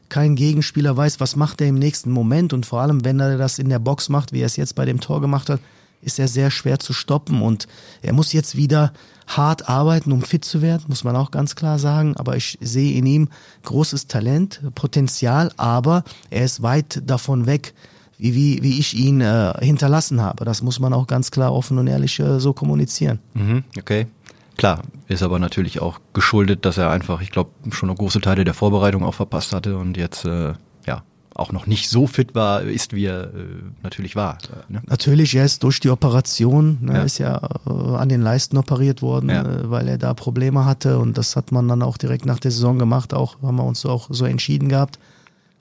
[0.09, 2.53] kein Gegenspieler weiß, was macht er im nächsten Moment.
[2.53, 4.85] Und vor allem, wenn er das in der Box macht, wie er es jetzt bei
[4.85, 5.61] dem Tor gemacht hat,
[6.03, 7.41] ist er sehr schwer zu stoppen.
[7.41, 7.67] Und
[8.03, 8.93] er muss jetzt wieder
[9.27, 12.17] hart arbeiten, um fit zu werden, muss man auch ganz klar sagen.
[12.17, 13.29] Aber ich sehe in ihm
[13.63, 17.75] großes Talent, Potenzial, aber er ist weit davon weg,
[18.19, 20.45] wie, wie, wie ich ihn äh, hinterlassen habe.
[20.45, 23.19] Das muss man auch ganz klar offen und ehrlich äh, so kommunizieren.
[23.35, 24.07] Mhm, okay.
[24.57, 28.45] Klar, ist aber natürlich auch geschuldet, dass er einfach, ich glaube, schon noch große Teile
[28.45, 30.53] der Vorbereitung auch verpasst hatte und jetzt äh,
[30.87, 31.03] ja
[31.35, 33.47] auch noch nicht so fit war, ist wie er äh,
[33.83, 34.39] natürlich war.
[34.69, 34.83] Äh, ne?
[34.87, 37.03] Natürlich, er ist durch die Operation, ne, Ja.
[37.03, 39.43] ist ja äh, an den Leisten operiert worden, Ja.
[39.43, 42.53] äh, weil er da Probleme hatte und das hat man dann auch direkt nach der
[42.53, 45.01] Saison gemacht, auch haben wir uns auch so entschieden gehabt.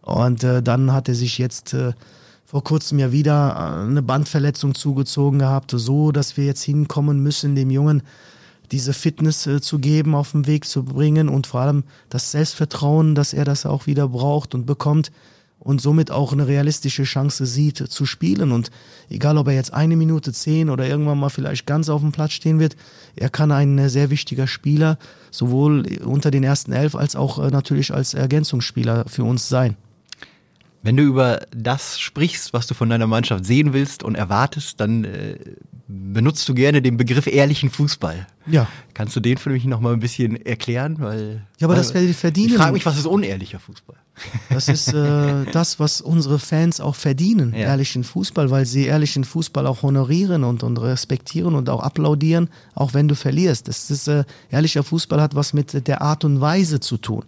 [0.04, 1.94] Und äh, dann hat er sich jetzt äh,
[2.54, 7.56] vor kurzem ja wieder äh, eine Bandverletzung zugezogen gehabt, so dass wir jetzt hinkommen müssen,
[7.56, 8.04] dem Jungen
[8.72, 13.16] diese Fitness äh, zu geben, auf den Weg zu bringen und vor allem das Selbstvertrauen,
[13.16, 15.12] dass er das auch wieder braucht und bekommt
[15.58, 18.52] und somit auch eine realistische Chance sieht äh, zu spielen.
[18.52, 18.70] Und
[19.10, 22.34] egal, ob er jetzt eine Minute zehn oder irgendwann mal vielleicht ganz auf dem Platz
[22.34, 22.76] stehen wird,
[23.16, 25.00] er kann ein äh, sehr wichtiger Spieler
[25.32, 29.76] sowohl unter den ersten elf als auch natürlich als Ergänzungsspieler für uns sein.
[30.84, 35.06] Wenn du über das sprichst, was du von deiner Mannschaft sehen willst und erwartest, dann
[35.06, 35.38] äh,
[35.88, 38.28] benutzt du gerne den Begriff ehrlichen Fußball.
[38.48, 38.68] Ja.
[38.94, 40.98] Kannst du den für mich noch mal ein bisschen erklären?
[41.00, 42.50] Weil, Ja, aber weil, das verdienen.
[42.50, 43.96] Ich frage mich, was ist unehrlicher Fußball?
[44.50, 47.60] Das ist äh, das, was unsere Fans auch verdienen, Ja.
[47.60, 52.94] ehrlichen Fußball, weil sie ehrlichen Fußball auch honorieren und, und respektieren und auch applaudieren, auch
[52.94, 53.68] wenn du verlierst.
[53.68, 57.24] Das ist, äh, ehrlicher Fußball hat was mit der Art und Weise zu tun,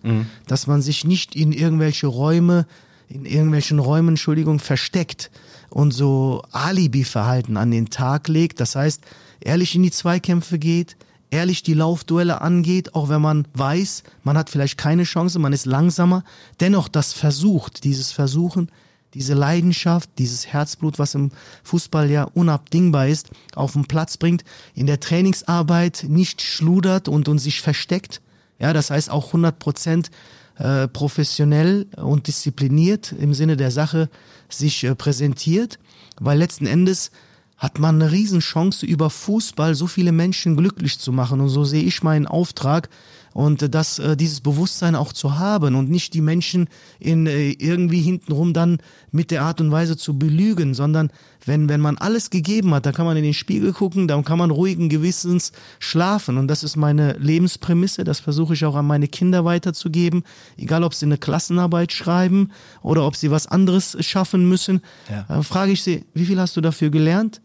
[0.48, 2.66] dass man sich nicht in irgendwelche Räume,
[3.08, 5.32] in irgendwelchen Räumen, Entschuldigung, versteckt
[5.70, 8.60] und so Alibi-Verhalten an den Tag legt.
[8.60, 9.02] Das heißt,
[9.42, 10.96] ehrlich in die Zweikämpfe geht,
[11.30, 15.66] ehrlich die Laufduelle angeht, auch wenn man weiß, man hat vielleicht keine Chance, man ist
[15.66, 16.24] langsamer,
[16.60, 18.70] dennoch das versucht, dieses Versuchen,
[19.14, 21.32] diese Leidenschaft, dieses Herzblut, was im
[21.64, 24.44] Fußball ja unabdingbar ist, auf den Platz bringt,
[24.74, 28.22] in der Trainingsarbeit nicht schludert und, und sich versteckt.
[28.60, 30.12] Ja, das heißt auch 100 Prozent
[30.58, 34.10] äh, professionell und diszipliniert im Sinne der Sache
[34.50, 35.80] sich äh, präsentiert,
[36.20, 37.12] weil letzten Endes
[37.58, 41.40] hat man eine Riesenchance, über Fußball so viele Menschen glücklich zu machen.
[41.40, 42.90] Und so sehe ich meinen Auftrag
[43.36, 46.70] und äh, das, äh, dieses Bewusstsein auch zu haben und nicht die Menschen
[47.00, 48.78] in äh, irgendwie hintenrum dann
[49.12, 51.12] mit der Art und Weise zu belügen, sondern
[51.46, 54.38] wenn, wenn man alles gegeben hat, dann kann man in den Spiegel gucken, dann kann
[54.38, 56.38] man ruhigen Gewissens schlafen.
[56.38, 60.24] Und das ist meine Lebensprämisse, das versuche ich auch an meine Kinder weiterzugeben,
[60.58, 62.52] egal ob sie eine Klassenarbeit schreiben
[62.84, 64.80] oder ob sie was anderes schaffen müssen.
[65.10, 65.26] Ja.
[65.28, 67.42] Dann frage ich sie, wie viel hast du dafür gelernt?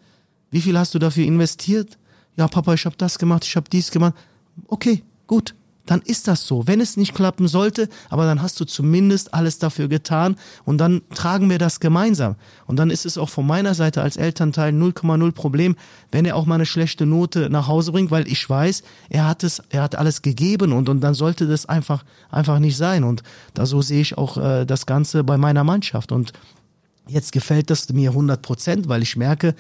[0.53, 1.99] Wie viel hast du dafür investiert?
[2.37, 4.15] Ja, Papa, ich habe das gemacht, ich habe dies gemacht.
[4.69, 5.53] Okay, gut.
[5.91, 6.69] Dann ist das so.
[6.69, 11.03] Wenn es nicht klappen sollte, aber dann hast du zumindest alles dafür getan und dann
[11.17, 12.37] tragen wir das gemeinsam.
[12.69, 15.75] Und dann ist es auch von meiner Seite als Elternteil 0,0 Problem,
[16.13, 19.43] wenn er auch mal eine schlechte Note nach Hause bringt, weil ich weiß, er hat
[19.43, 23.03] es, er hat alles gegeben und, und dann sollte das einfach, einfach nicht sein.
[23.03, 23.25] Und
[23.55, 26.13] da so sehe ich auch äh, das Ganze bei meiner Mannschaft.
[26.13, 26.33] Und
[27.07, 29.55] Jetzt gefällt das mir 100 Prozent, weil ich merke,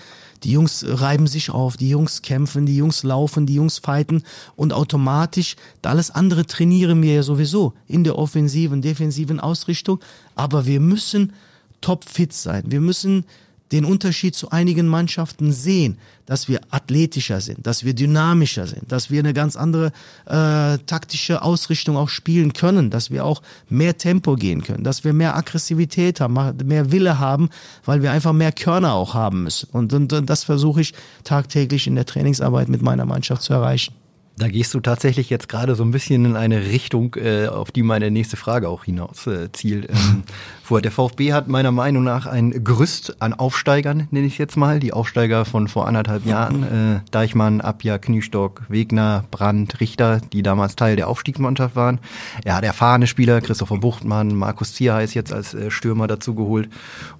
[0.44, 4.22] die Jungs reiben sich auf, die Jungs kämpfen, die Jungs laufen, die Jungs fighten
[4.56, 10.00] und automatisch, alles andere trainieren wir ja sowieso in der offensiven, defensiven Ausrichtung.
[10.36, 11.32] Aber wir müssen
[11.80, 12.64] topfit sein.
[12.66, 13.24] Wir müssen
[13.72, 15.98] den Unterschied zu einigen Mannschaften sehen,
[16.30, 19.86] dass wir athletischer sind, dass wir dynamischer sind, dass wir eine ganz andere
[20.26, 25.12] äh, taktische Ausrichtung auch spielen können, dass wir auch mehr Tempo gehen können, dass wir
[25.12, 27.50] mehr Aggressivität haben, mehr Wille haben,
[27.84, 29.70] weil wir einfach mehr Körner auch haben müssen.
[29.72, 33.92] Und, und, und das versuche ich tagtäglich in der Trainingsarbeit mit meiner Mannschaft zu erreichen.
[34.40, 37.82] Da gehst du tatsächlich jetzt gerade so ein bisschen in eine Richtung, äh, auf die
[37.82, 39.90] meine nächste Frage auch hinaus äh, zielt.
[39.90, 40.22] Ähm,
[40.70, 44.78] vor der VfB hat meiner Meinung nach ein Gerüst an Aufsteigern, nenne ich jetzt mal,
[44.78, 50.76] die Aufsteiger von vor anderthalb Jahren, äh, Deichmann, Abja, Kniestock, Wegner, Brandt, Richter, die damals
[50.76, 51.98] Teil der Aufstiegsmannschaft waren.
[52.44, 56.68] Er hat erfahrene Spieler, Christopher Buchtmann, Markus Zierheis ist jetzt als äh, Stürmer dazu geholt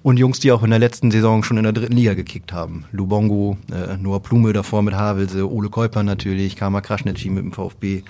[0.01, 2.85] und Jungs, die auch in der letzten Saison schon in der dritten Liga gekickt haben.
[2.93, 8.03] Lubongo, äh, Noah Blume davor mit Havelse, Ole Käuper natürlich, Kama Kraschnetschi mit dem VfB.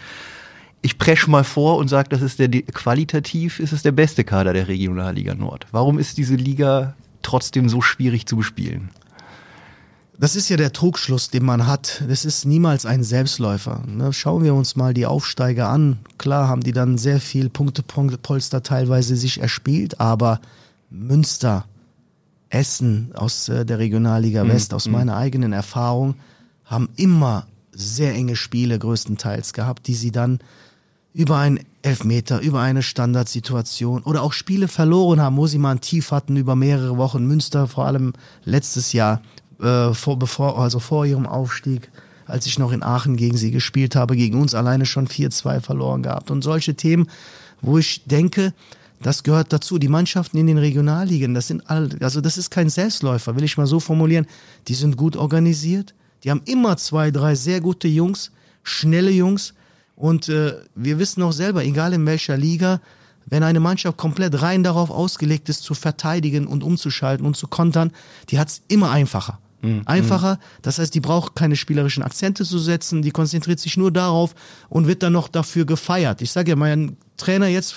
[0.81, 4.53] Ich presch mal vor und sage, das ist der qualitativ ist es der beste Kader
[4.53, 5.67] der Regionalliga Nord.
[5.71, 8.89] Warum ist diese Liga trotzdem so schwierig zu bespielen?
[10.17, 12.03] Das ist ja der Trugschluss, den man hat.
[12.07, 13.83] Das ist niemals ein Selbstläufer.
[13.87, 14.13] Ne?
[14.13, 15.97] Schauen wir uns mal die Aufsteiger an.
[16.19, 20.39] Klar haben die dann sehr viel Punktepolster teilweise sich erspielt, aber
[20.91, 21.65] Münster,
[22.49, 26.15] Essen aus äh, der Regionalliga West, aus meiner eigenen Erfahrung,
[26.65, 30.39] haben immer sehr enge Spiele größtenteils gehabt, die sie dann
[31.13, 35.81] über einen Elfmeter, über eine Standardsituation oder auch Spiele verloren haben, wo sie mal ein
[35.81, 37.25] Tief hatten über mehrere Wochen.
[37.25, 38.13] Münster vor allem
[38.45, 39.21] letztes Jahr,
[39.61, 41.89] äh, vor, bevor, also vor ihrem Aufstieg,
[42.25, 46.03] als ich noch in Aachen gegen sie gespielt habe, gegen uns alleine schon 4-2 verloren
[46.03, 46.31] gehabt.
[46.31, 47.09] Und solche Themen,
[47.61, 48.53] wo ich denke,
[49.01, 49.79] das gehört dazu.
[49.79, 53.57] Die Mannschaften in den Regionalligen, das sind alle, also das ist kein Selbstläufer, will ich
[53.57, 54.27] mal so formulieren.
[54.67, 55.93] Die sind gut organisiert.
[56.23, 58.31] Die haben immer zwei, drei sehr gute Jungs,
[58.63, 59.55] schnelle Jungs.
[60.01, 62.81] Und äh, wir wissen auch selber, egal in welcher Liga,
[63.27, 67.91] wenn eine Mannschaft komplett rein darauf ausgelegt ist, zu verteidigen und umzuschalten und zu kontern,
[68.29, 69.37] die hat's immer einfacher.
[69.85, 74.33] Einfacher, das heißt, die braucht keine spielerischen Akzente zu setzen, die konzentriert sich nur darauf
[74.69, 76.23] und wird dann noch dafür gefeiert.
[76.23, 77.73] Ich sage ja, mein Trainer jetzt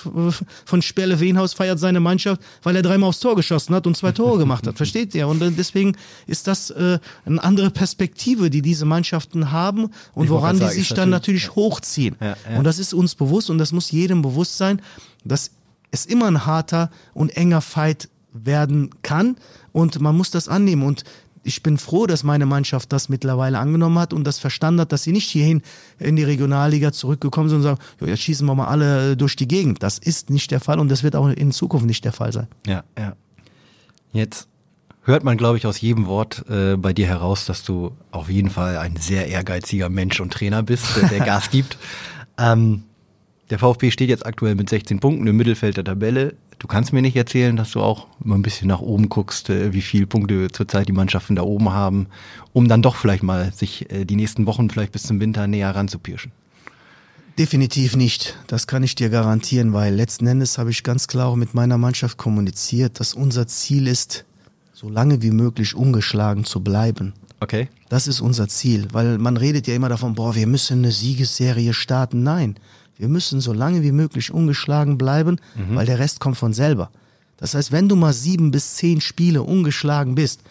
[0.65, 4.11] von Sperle Wehenhaus feiert seine Mannschaft, weil er dreimal aufs Tor geschossen hat und zwei
[4.11, 4.75] Tore gemacht hat.
[4.77, 5.27] Versteht ihr?
[5.27, 5.95] Und äh, deswegen
[6.27, 10.89] ist das äh, eine andere Perspektive, die diese Mannschaften haben und Ich woran die sich
[10.89, 12.15] dann natürlich- natürlich hochziehen.
[12.19, 12.57] Ja, ja.
[12.57, 14.81] Und das ist uns bewusst und das muss jedem bewusst sein,
[15.23, 15.51] dass
[15.91, 19.37] es immer ein harter und enger Fight werden kann
[19.71, 21.03] und man muss das annehmen und
[21.45, 25.03] ich bin froh, dass meine Mannschaft das mittlerweile angenommen hat und das verstanden hat, dass
[25.03, 25.61] sie nicht hierhin
[25.99, 29.35] in die Regionalliga zurückgekommen sind und sagen, ja, jetzt schießen wir mal alle äh, durch
[29.35, 29.83] die Gegend.
[29.83, 32.47] Das ist nicht der Fall und das wird auch in Zukunft nicht der Fall sein.
[32.65, 33.13] Ja, ja.
[34.11, 34.47] Jetzt
[35.03, 38.49] hört man, glaube ich, aus jedem Wort äh, bei dir heraus, dass du auf jeden
[38.49, 41.77] Fall ein sehr ehrgeiziger Mensch und Trainer bist, der, der Gas gibt.
[42.39, 42.83] Ähm,
[43.49, 46.35] der VfB steht jetzt aktuell mit 16 Punkten im Mittelfeld der Tabelle.
[46.57, 49.73] Du kannst mir nicht erzählen, dass du auch immer ein bisschen nach oben guckst, äh,
[49.73, 52.07] wie viele Punkte zurzeit die Mannschaften da oben haben,
[52.53, 55.75] um dann doch vielleicht mal sich äh, die nächsten Wochen vielleicht bis zum Winter näher
[55.75, 56.31] ranzupirschen.
[57.37, 58.37] Definitiv nicht.
[58.47, 61.77] Das kann ich dir garantieren, weil letzten Endes habe ich ganz klar auch mit meiner
[61.77, 64.23] Mannschaft kommuniziert, dass unser Ziel ist,
[64.73, 67.13] so lange wie möglich ungeschlagen zu bleiben.
[67.41, 67.67] Okay.
[67.89, 71.73] Das ist unser Ziel, weil man redet ja immer davon, boah, wir müssen eine Siegesserie
[71.73, 72.23] starten.
[72.23, 72.55] Nein,
[72.97, 75.37] wir müssen so lange wie möglich ungeschlagen bleiben,
[75.73, 76.91] weil der Rest kommt von selber.
[77.37, 80.41] Das heißt, wenn du mal sieben bis zehn Spiele ungeschlagen bist,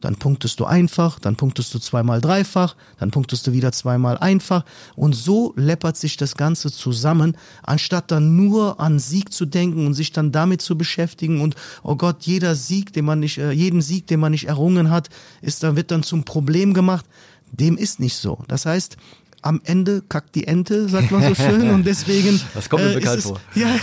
[0.00, 4.64] dann punktest du einfach, dann punktest du zweimal dreifach, dann punktest du wieder zweimal einfach
[4.96, 9.94] und so läppert sich das Ganze zusammen, anstatt dann nur an Sieg zu denken und
[9.94, 13.82] sich dann damit zu beschäftigen und oh Gott, jeder Sieg, den man nicht, äh, jeden
[13.82, 15.10] Sieg, den man nicht errungen hat,
[15.42, 17.04] ist dann wird dann zum Problem gemacht.
[17.52, 18.44] Dem ist nicht so.
[18.46, 18.96] Das heißt,
[19.42, 22.40] am Ende kackt die Ente, sagt man so schön, und deswegen.
[22.54, 23.40] Das kommt mir äh, bekannt es, vor.
[23.54, 23.74] Ja,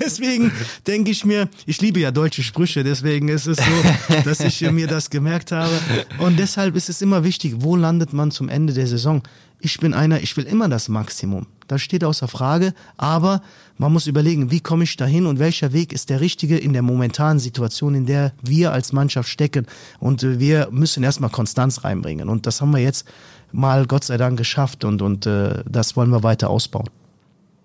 [0.00, 0.52] deswegen
[0.86, 4.86] denke ich mir, ich liebe ja deutsche Sprüche, deswegen ist es so, dass ich mir
[4.86, 5.72] das gemerkt habe.
[6.18, 9.22] Und deshalb ist es immer wichtig, wo landet man zum Ende der Saison?
[9.60, 11.46] Ich bin einer, ich will immer das Maximum.
[11.68, 13.42] Das steht außer Frage, aber
[13.78, 16.82] man muss überlegen, wie komme ich dahin und welcher Weg ist der richtige in der
[16.82, 19.66] momentanen Situation, in der wir als Mannschaft stecken.
[19.98, 22.28] Und äh, wir müssen erstmal Konstanz reinbringen.
[22.28, 23.06] Und das haben wir jetzt
[23.52, 26.88] mal Gott sei Dank geschafft und, und äh, das wollen wir weiter ausbauen.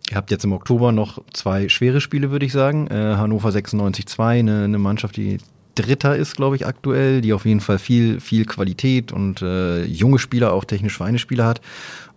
[0.10, 2.88] Ihr habt jetzt im Oktober noch zwei schwere Spiele, würde ich sagen.
[2.88, 5.38] Äh, Hannover 96-2, eine, eine Mannschaft, die
[5.76, 10.20] Dritter ist, glaube ich, aktuell, die auf jeden Fall viel, viel Qualität und äh, junge
[10.20, 11.62] Spieler, auch technisch feine Spieler hat.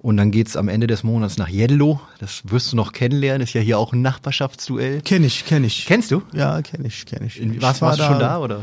[0.03, 2.01] Und dann geht's am Ende des Monats nach Jedlo.
[2.19, 3.43] Das wirst du noch kennenlernen.
[3.43, 5.01] Ist ja hier auch ein Nachbarschaftsduell.
[5.03, 5.87] Kenn ich, kenn ich.
[5.87, 6.23] Kennst du?
[6.35, 7.41] Ja, kenne ich, kenne ich.
[7.41, 8.63] In, warst, war warst du schon da oder?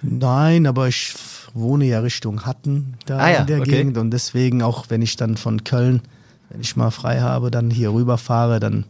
[0.00, 1.12] Nein, aber ich
[1.52, 3.70] wohne ja Richtung Hatten da Ah ja, in der okay.
[3.70, 6.00] Gegend und deswegen auch, wenn ich dann von Köln,
[6.48, 8.86] wenn ich mal frei habe, dann hier rüberfahre, dann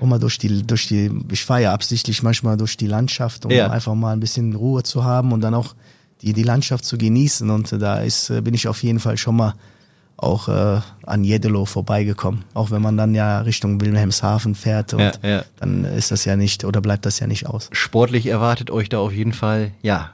[0.00, 3.52] auch mal durch die, durch die, ich fahre ja absichtlich manchmal durch die Landschaft, um
[3.52, 3.70] Ja.
[3.70, 5.74] einfach mal ein bisschen Ruhe zu haben und dann auch
[6.22, 9.36] die, die Landschaft zu genießen und da ist, äh, bin ich auf jeden Fall schon
[9.36, 9.54] mal
[10.22, 12.44] auch äh, an Jeddelo vorbeigekommen.
[12.54, 15.44] Auch wenn man dann ja Richtung Wilhelmshaven fährt und Ja, ja.
[15.56, 17.68] dann ist das ja nicht oder bleibt das ja nicht aus.
[17.72, 20.12] Sportlich erwartet euch da auf jeden Fall, ja,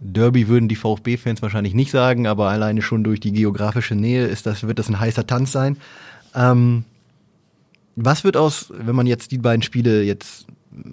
[0.00, 4.46] Derby würden die VfB-Fans wahrscheinlich nicht sagen, aber alleine schon durch die geografische Nähe ist
[4.46, 5.76] das, wird das ein heißer Tanz sein.
[6.34, 6.84] Ähm,
[7.96, 10.46] was wird aus, wenn man jetzt die beiden Spiele jetzt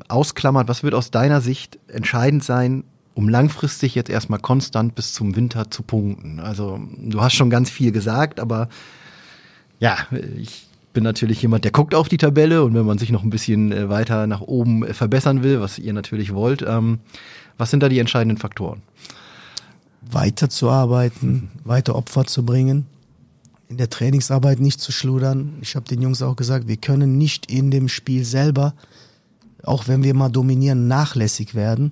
[0.09, 2.83] ausklammert, was wird aus deiner Sicht entscheidend sein,
[3.17, 6.39] um langfristig jetzt erstmal konstant bis zum Winter zu punkten?
[6.39, 8.69] Also du hast schon ganz viel gesagt, aber
[9.79, 9.97] ja,
[10.37, 13.29] ich bin natürlich jemand, der guckt auf die Tabelle und wenn man sich noch ein
[13.29, 16.99] bisschen äh, weiter nach oben äh, verbessern will, was ihr natürlich wollt, ähm,
[17.57, 18.81] was sind da die entscheidenden Faktoren?
[20.11, 22.85] weiterzuarbeiten, weiter Opfer zu bringen,
[23.67, 25.55] in der Trainingsarbeit nicht zu schludern.
[25.61, 28.73] Ich habe den Jungs auch gesagt, wir können nicht in dem Spiel selber,
[29.63, 31.91] auch wenn wir mal dominieren, nachlässig werden.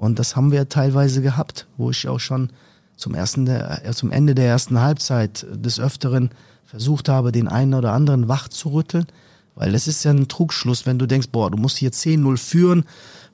[0.00, 2.48] Und das haben wir teilweise gehabt, wo ich auch schon
[2.96, 6.30] zum, ersten der, äh, zum Ende der ersten Halbzeit des Öfteren
[6.64, 9.04] versucht habe, den einen oder anderen wach zu rütteln.
[9.56, 12.84] Weil das ist ja ein Trugschluss, wenn du denkst, boah, du musst hier 10-0 führen,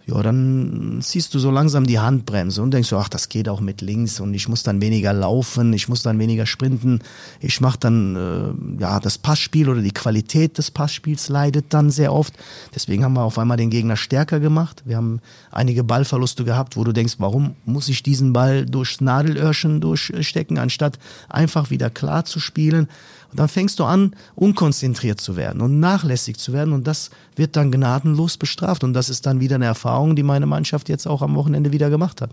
[0.07, 3.61] ja, dann ziehst du so langsam die Handbremse und denkst so, ach, das geht auch
[3.61, 7.01] mit links und ich muss dann weniger laufen, ich muss dann weniger sprinten,
[7.41, 12.13] ich mache dann, äh, ja, das Passspiel oder die Qualität des Passspiels leidet dann sehr
[12.13, 12.35] oft.
[12.73, 14.85] Deswegen haben wir auf einmal den Gegner stärker gemacht.
[14.87, 19.81] Wir haben einige Ballverluste gehabt, wo du denkst, warum muss ich diesen Ball durchs Nadelöhrchen
[19.81, 22.87] durchstecken, anstatt einfach wieder klar zu spielen.
[23.31, 27.57] Und dann fängst du an, unkonzentriert zu werden und nachlässig zu werden und das wird
[27.57, 31.23] dann gnadenlos bestraft und das ist dann wieder eine Erfahrung, die meine Mannschaft jetzt auch
[31.23, 32.31] am Wochenende wieder gemacht hat.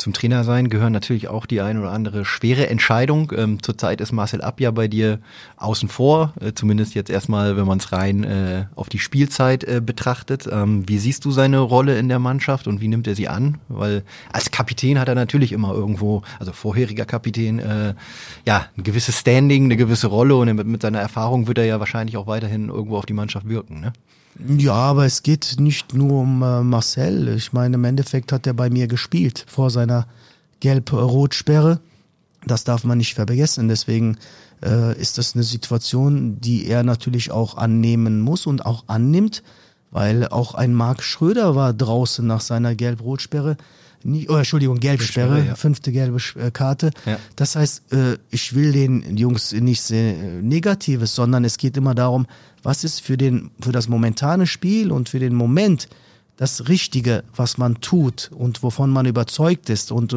[0.00, 3.30] Zum Trainer sein gehören natürlich auch die ein oder andere schwere Entscheidung.
[3.36, 5.18] Ähm, zurzeit ist Marcel Abja bei dir
[5.58, 9.82] außen vor, äh, zumindest jetzt erstmal, wenn man es rein äh, auf die Spielzeit äh,
[9.84, 10.48] betrachtet.
[10.50, 13.58] Ähm, wie siehst du seine Rolle in der Mannschaft und wie nimmt er sie an?
[13.68, 17.92] Weil als Kapitän hat er natürlich immer irgendwo, also vorheriger Kapitän, äh,
[18.46, 21.78] ja, ein gewisses Standing, eine gewisse Rolle und mit, mit seiner Erfahrung wird er ja
[21.78, 23.80] wahrscheinlich auch weiterhin irgendwo auf die Mannschaft wirken.
[23.80, 23.92] Ne?
[24.38, 27.28] Ja, aber es geht nicht nur um äh, Marcel.
[27.36, 30.06] Ich meine, im Endeffekt hat er bei mir gespielt vor seiner
[30.60, 31.80] Gelb-Rot-Sperre.
[32.46, 33.68] Das darf man nicht vergessen.
[33.68, 34.16] Deswegen
[34.62, 39.42] äh, ist das eine Situation, die er natürlich auch annehmen muss und auch annimmt,
[39.90, 43.56] weil auch ein Marc Schröder war draußen nach seiner Gelb-Rot-Sperre.
[44.04, 45.54] oh, Entschuldigung, Gelbsperre, ja.
[45.56, 46.90] fünfte gelbe äh, Karte.
[47.06, 47.18] Ja.
[47.36, 51.94] Das heißt, äh, ich will den Jungs nicht sehr äh, Negatives, sondern es geht immer
[51.94, 52.26] darum,
[52.62, 55.88] was ist für, den, für das momentane Spiel und für den Moment
[56.36, 60.16] das Richtige, was man tut und wovon man überzeugt ist und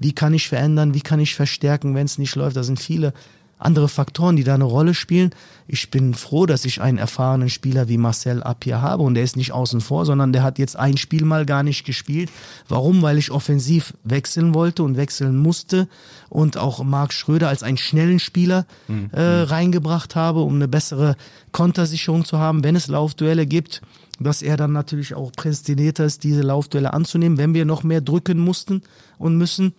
[0.00, 2.56] wie kann ich verändern, wie kann ich verstärken, wenn es nicht läuft.
[2.56, 3.12] Da sind viele
[3.60, 5.30] andere Faktoren, die da eine Rolle spielen.
[5.68, 9.36] Ich bin froh, dass ich einen erfahrenen Spieler wie Marcel Appier habe und der ist
[9.36, 12.30] nicht außen vor, sondern der hat jetzt ein Spiel mal gar nicht gespielt.
[12.68, 13.02] Warum?
[13.02, 15.88] Weil ich offensiv wechseln wollte und wechseln musste
[16.30, 19.10] und auch Marc Schröder als einen schnellen Spieler mhm.
[19.12, 21.16] äh, reingebracht habe, um eine bessere
[21.52, 23.82] Kontersicherung zu haben, wenn es Laufduelle gibt
[24.22, 28.38] dass er dann natürlich auch prädestinierter ist, diese Laufduelle anzunehmen, wenn wir noch mehr drücken
[28.38, 28.82] mussten
[29.16, 29.72] und müssen.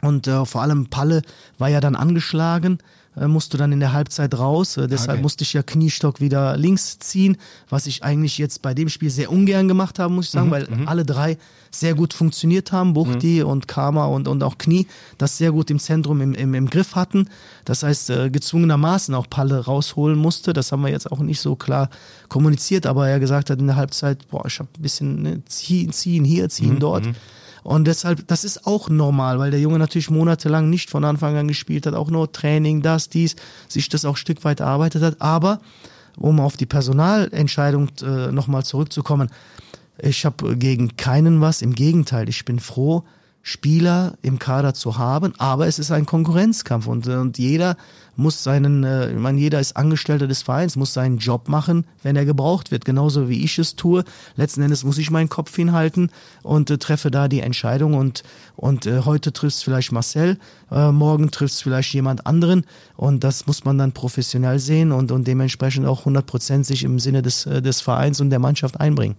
[0.00, 1.20] Und äh, vor allem Palle
[1.58, 2.78] war ja dann angeschlagen
[3.28, 4.76] musst du dann in der Halbzeit raus.
[4.76, 5.22] Äh, deshalb okay.
[5.22, 7.36] musste ich ja Kniestock wieder links ziehen,
[7.68, 10.52] was ich eigentlich jetzt bei dem Spiel sehr ungern gemacht habe, muss ich sagen, mhm,
[10.52, 10.88] weil mhm.
[10.88, 11.38] alle drei
[11.70, 13.50] sehr gut funktioniert haben, Buchti mhm.
[13.50, 14.86] und Karma und, und auch Knie,
[15.18, 17.28] das sehr gut im Zentrum im, im, im Griff hatten.
[17.64, 20.52] Das heißt, äh, gezwungenermaßen auch Palle rausholen musste.
[20.52, 21.90] Das haben wir jetzt auch nicht so klar
[22.28, 25.92] kommuniziert, aber er gesagt hat in der Halbzeit, boah, ich habe ein bisschen ne, ziehen,
[25.92, 27.08] ziehen hier, ziehen mhm, dort.
[27.64, 31.48] Und deshalb, das ist auch normal, weil der Junge natürlich monatelang nicht von Anfang an
[31.48, 33.36] gespielt hat, auch nur Training, das, dies,
[33.68, 35.20] sich das auch ein Stück weit erarbeitet hat.
[35.20, 35.60] Aber
[36.16, 39.30] um auf die Personalentscheidung äh, nochmal zurückzukommen,
[39.98, 43.04] ich habe gegen keinen was, im Gegenteil, ich bin froh,
[43.42, 47.76] Spieler im Kader zu haben, aber es ist ein Konkurrenzkampf und, und jeder
[48.16, 52.16] muss seinen, äh, ich meine, jeder ist Angestellter des Vereins, muss seinen Job machen, wenn
[52.16, 54.04] er gebraucht wird, genauso wie ich es tue.
[54.36, 56.10] Letzten Endes muss ich meinen Kopf hinhalten
[56.42, 58.22] und äh, treffe da die Entscheidung und,
[58.56, 60.38] und äh, heute trifft es vielleicht Marcel,
[60.70, 62.64] äh, morgen trifft es vielleicht jemand anderen
[62.96, 66.98] und das muss man dann professionell sehen und, und dementsprechend auch 100 Prozent sich im
[66.98, 69.16] Sinne des, äh, des Vereins und der Mannschaft einbringen.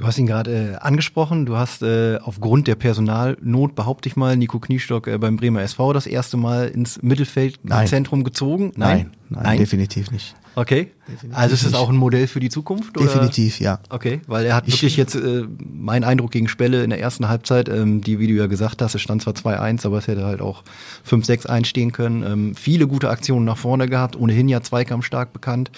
[0.00, 1.44] Du hast ihn gerade äh, angesprochen.
[1.44, 5.92] Du hast äh, aufgrund der Personalnot, behaupte ich mal, Nico Kniestock äh, beim Bremer SV
[5.92, 8.72] das erste Mal ins Mittelfeldzentrum gezogen.
[8.76, 9.10] Nein?
[9.28, 10.34] Nein, nein, definitiv nicht.
[10.54, 10.90] Okay.
[11.06, 12.96] Definitiv also ist es auch ein Modell für die Zukunft?
[12.96, 13.08] Oder?
[13.08, 13.80] Definitiv, ja.
[13.90, 17.28] Okay, weil er hat ich, wirklich jetzt, äh, mein Eindruck gegen Spelle in der ersten
[17.28, 20.24] Halbzeit, ähm, die, wie du ja gesagt hast, es stand zwar 2-1, aber es hätte
[20.24, 20.64] halt auch
[21.06, 22.22] 5-6 stehen können.
[22.22, 25.70] Ähm, viele gute Aktionen nach vorne gehabt, ohnehin ja zweikampfstark bekannt,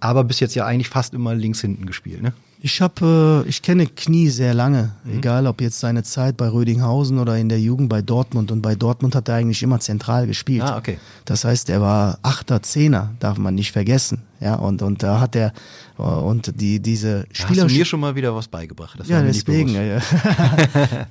[0.00, 2.32] aber bis jetzt ja eigentlich fast immer links hinten gespielt, ne?
[2.62, 5.18] Ich habe, äh, ich kenne Knie sehr lange, mhm.
[5.18, 8.50] egal ob jetzt seine Zeit bei Rödinghausen oder in der Jugend bei Dortmund.
[8.52, 10.62] Und bei Dortmund hat er eigentlich immer zentral gespielt.
[10.62, 10.98] Ah, okay.
[11.24, 14.22] Das heißt, er war Achter, Zehner, darf man nicht vergessen.
[14.40, 15.52] Ja, und und da hat er
[15.98, 17.64] äh, und die diese Spieler.
[17.64, 18.98] Hast du mir schon mal wieder was beigebracht?
[18.98, 19.70] Das ja, deswegen.
[19.70, 20.00] Ja, ja.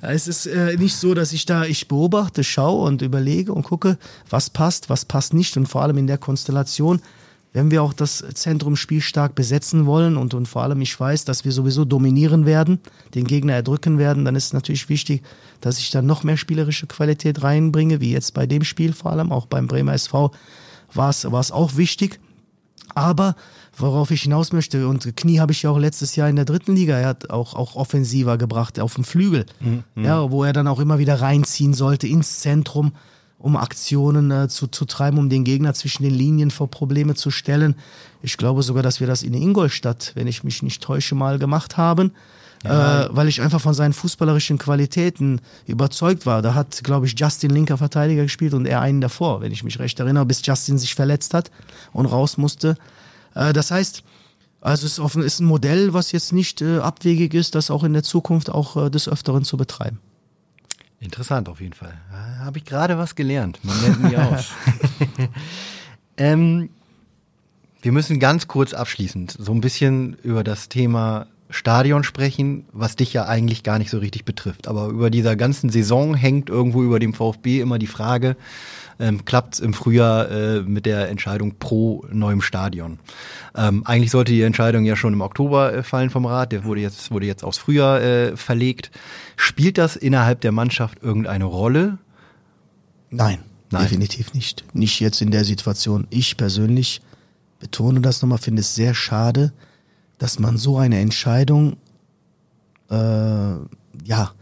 [0.02, 3.98] es ist äh, nicht so, dass ich da ich beobachte, schaue und überlege und gucke,
[4.28, 7.00] was passt, was passt nicht und vor allem in der Konstellation
[7.52, 11.44] wenn wir auch das Zentrum spielstark besetzen wollen und, und vor allem ich weiß, dass
[11.44, 12.78] wir sowieso dominieren werden,
[13.14, 15.22] den Gegner erdrücken werden, dann ist es natürlich wichtig,
[15.60, 19.32] dass ich dann noch mehr spielerische Qualität reinbringe, wie jetzt bei dem Spiel vor allem,
[19.32, 20.30] auch beim Bremer SV
[20.92, 22.20] war es, war es auch wichtig.
[22.94, 23.36] Aber
[23.76, 26.74] worauf ich hinaus möchte, und Knie habe ich ja auch letztes Jahr in der dritten
[26.74, 29.84] Liga, er hat auch, auch offensiver gebracht auf dem Flügel, mhm.
[29.96, 32.92] ja, wo er dann auch immer wieder reinziehen sollte ins Zentrum
[33.40, 37.30] um Aktionen äh, zu, zu treiben, um den Gegner zwischen den Linien vor Probleme zu
[37.30, 37.74] stellen.
[38.22, 41.76] Ich glaube sogar, dass wir das in Ingolstadt, wenn ich mich nicht täusche, mal gemacht
[41.76, 42.12] haben.
[42.62, 43.06] Ja.
[43.06, 46.42] Äh, weil ich einfach von seinen fußballerischen Qualitäten überzeugt war.
[46.42, 49.78] Da hat, glaube ich, Justin linker Verteidiger gespielt und er einen davor, wenn ich mich
[49.78, 51.50] recht erinnere, bis Justin sich verletzt hat
[51.94, 52.76] und raus musste.
[53.34, 54.02] Äh, das heißt,
[54.60, 57.82] Also es ist, offen, ist ein Modell, was jetzt nicht äh, abwegig ist, das auch
[57.82, 59.98] in der Zukunft auch äh, des Öfteren zu betreiben.
[61.00, 61.94] Interessant auf jeden Fall.
[62.10, 63.58] Da habe ich gerade was gelernt.
[63.62, 64.50] Man lernt nie aus.
[66.18, 66.68] ähm,
[67.80, 73.12] wir müssen ganz kurz abschließend so ein bisschen über das Thema Stadion sprechen, was dich
[73.14, 74.68] ja eigentlich gar nicht so richtig betrifft.
[74.68, 78.36] Aber über dieser ganzen Saison hängt irgendwo über dem VfB immer die Frage,
[79.00, 83.00] ähm, klappt es im Frühjahr äh, mit der Entscheidung pro neuem Stadion.
[83.56, 86.82] Ähm, eigentlich sollte die Entscheidung ja schon im Oktober äh, fallen vom Rat, der wurde
[86.82, 88.90] jetzt, wurde jetzt aufs Frühjahr äh, verlegt.
[89.36, 91.98] Spielt das innerhalb der Mannschaft irgendeine Rolle?
[93.10, 93.38] Nein,
[93.70, 94.64] Nein, definitiv nicht.
[94.74, 96.06] Nicht jetzt in der Situation.
[96.10, 97.00] Ich persönlich
[97.58, 99.52] betone das nochmal, finde es sehr schade,
[100.18, 101.76] dass man so eine Entscheidung
[102.90, 104.32] äh, ja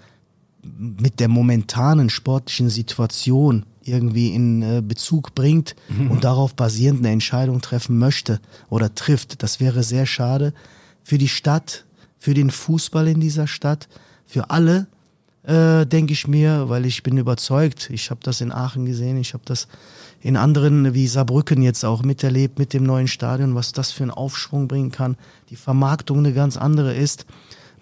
[0.62, 6.10] mit der momentanen sportlichen Situation irgendwie in äh, Bezug bringt mhm.
[6.10, 9.42] und darauf basierend eine Entscheidung treffen möchte oder trifft.
[9.42, 10.52] Das wäre sehr schade
[11.02, 11.84] für die Stadt,
[12.18, 13.88] für den Fußball in dieser Stadt,
[14.26, 14.86] für alle,
[15.44, 17.90] äh, denke ich mir, weil ich bin überzeugt.
[17.90, 19.68] Ich habe das in Aachen gesehen, ich habe das
[20.20, 24.10] in anderen wie Saarbrücken jetzt auch miterlebt mit dem neuen Stadion, was das für einen
[24.10, 25.16] Aufschwung bringen kann.
[25.50, 27.24] Die Vermarktung eine ganz andere ist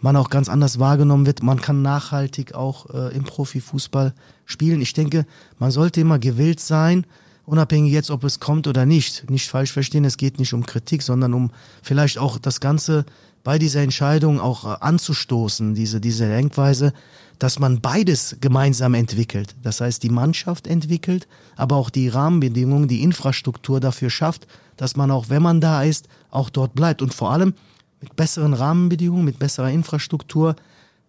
[0.01, 1.43] man auch ganz anders wahrgenommen wird.
[1.43, 4.15] Man kann nachhaltig auch äh, im Profifußball
[4.47, 4.81] spielen.
[4.81, 5.27] Ich denke,
[5.59, 7.05] man sollte immer gewillt sein,
[7.45, 9.29] unabhängig jetzt, ob es kommt oder nicht.
[9.29, 11.51] Nicht falsch verstehen, es geht nicht um Kritik, sondern um
[11.83, 13.05] vielleicht auch das Ganze
[13.45, 16.93] bei dieser Entscheidung auch äh, anzustoßen, diese, diese Denkweise,
[17.39, 19.55] dass man beides gemeinsam entwickelt.
[19.63, 25.13] Das heißt, die Mannschaft entwickelt, aber auch die Rahmenbedingungen, die Infrastruktur dafür schafft, dass man
[25.13, 27.03] auch, wenn man da ist, auch dort bleibt.
[27.03, 27.55] Und vor allem,
[28.01, 30.57] mit besseren Rahmenbedingungen, mit besserer Infrastruktur,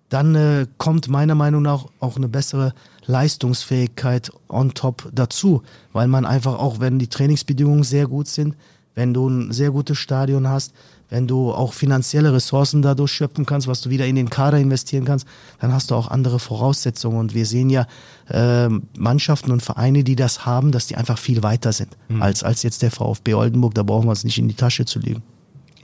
[0.10, 2.74] dann äh, kommt meiner Meinung nach auch eine bessere
[3.08, 8.56] Leistungsfähigkeit on top dazu, weil man einfach auch, wenn die Trainingsbedingungen sehr gut sind,
[8.96, 10.74] wenn du ein sehr gutes Stadion hast,
[11.10, 15.06] wenn du auch finanzielle Ressourcen dadurch schöpfen kannst, was du wieder in den Kader investieren
[15.06, 15.26] kannst,
[15.60, 17.18] dann hast du auch andere Voraussetzungen.
[17.18, 17.86] Und wir sehen ja
[18.30, 22.22] äh, Mannschaften und Vereine, die das haben, dass die einfach viel weiter sind mhm.
[22.22, 23.74] als, als jetzt der VfB Oldenburg.
[23.76, 25.24] Da brauchen wir es nicht in die Tasche zu legen.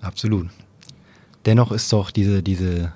[0.02, 0.50] Absolut
[1.46, 2.94] dennoch ist doch diese, diese,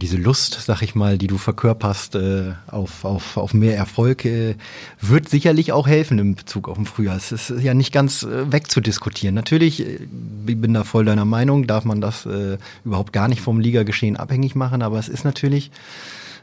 [0.00, 4.56] diese Lust, sag ich mal, die du verkörperst äh, auf, auf, auf mehr Erfolg, äh,
[5.00, 7.16] wird sicherlich auch helfen im Bezug auf den Frühjahr.
[7.16, 9.34] Es ist ja nicht ganz äh, wegzudiskutieren.
[9.34, 10.00] Natürlich, äh,
[10.46, 14.16] ich bin da voll deiner Meinung, darf man das äh, überhaupt gar nicht vom Ligageschehen
[14.16, 15.70] abhängig machen, aber es ist natürlich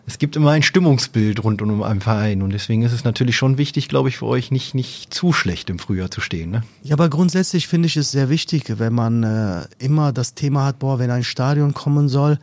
[0.07, 3.57] es gibt immer ein Stimmungsbild rund um einen Verein und deswegen ist es natürlich schon
[3.57, 6.51] wichtig, glaube ich, für euch nicht, nicht zu schlecht im Frühjahr zu stehen.
[6.51, 6.63] Ne?
[6.83, 10.79] Ja, aber grundsätzlich finde ich es sehr wichtig, wenn man äh, immer das Thema hat,
[10.79, 12.39] boah, wenn ein Stadion kommen soll,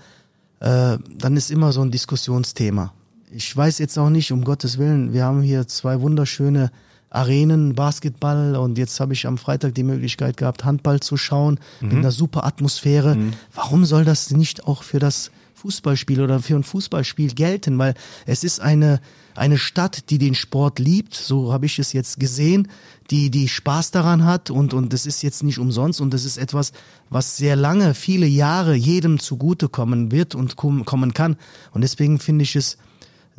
[0.61, 2.93] äh, dann ist immer so ein Diskussionsthema.
[3.31, 6.71] Ich weiß jetzt auch nicht, um Gottes Willen, wir haben hier zwei wunderschöne
[7.11, 11.91] Arenen, Basketball und jetzt habe ich am Freitag die Möglichkeit gehabt, Handball zu schauen, mhm.
[11.91, 13.15] in einer super Atmosphäre.
[13.15, 13.33] Mhm.
[13.55, 17.95] Warum soll das nicht auch für das Fußballspiel oder für ein Fußballspiel gelten, weil
[18.27, 19.01] es ist eine,
[19.35, 22.69] eine Stadt, die den Sport liebt, so habe ich es jetzt gesehen,
[23.11, 26.39] die, die Spaß daran hat und, und das ist jetzt nicht umsonst und das ist
[26.39, 26.73] etwas,
[27.11, 31.37] was sehr lange, viele Jahre jedem zugutekommen wird und kommen kann.
[31.73, 32.79] Und deswegen finde ich es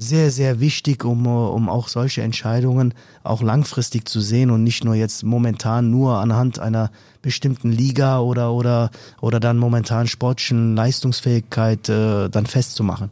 [0.02, 2.94] sehr, sehr wichtig, um, um auch solche Entscheidungen
[3.24, 6.90] auch langfristig zu sehen und nicht nur jetzt momentan nur anhand einer
[7.22, 13.10] bestimmten Liga oder, oder, oder dann momentan sportlichen Leistungsfähigkeit äh, dann festzumachen.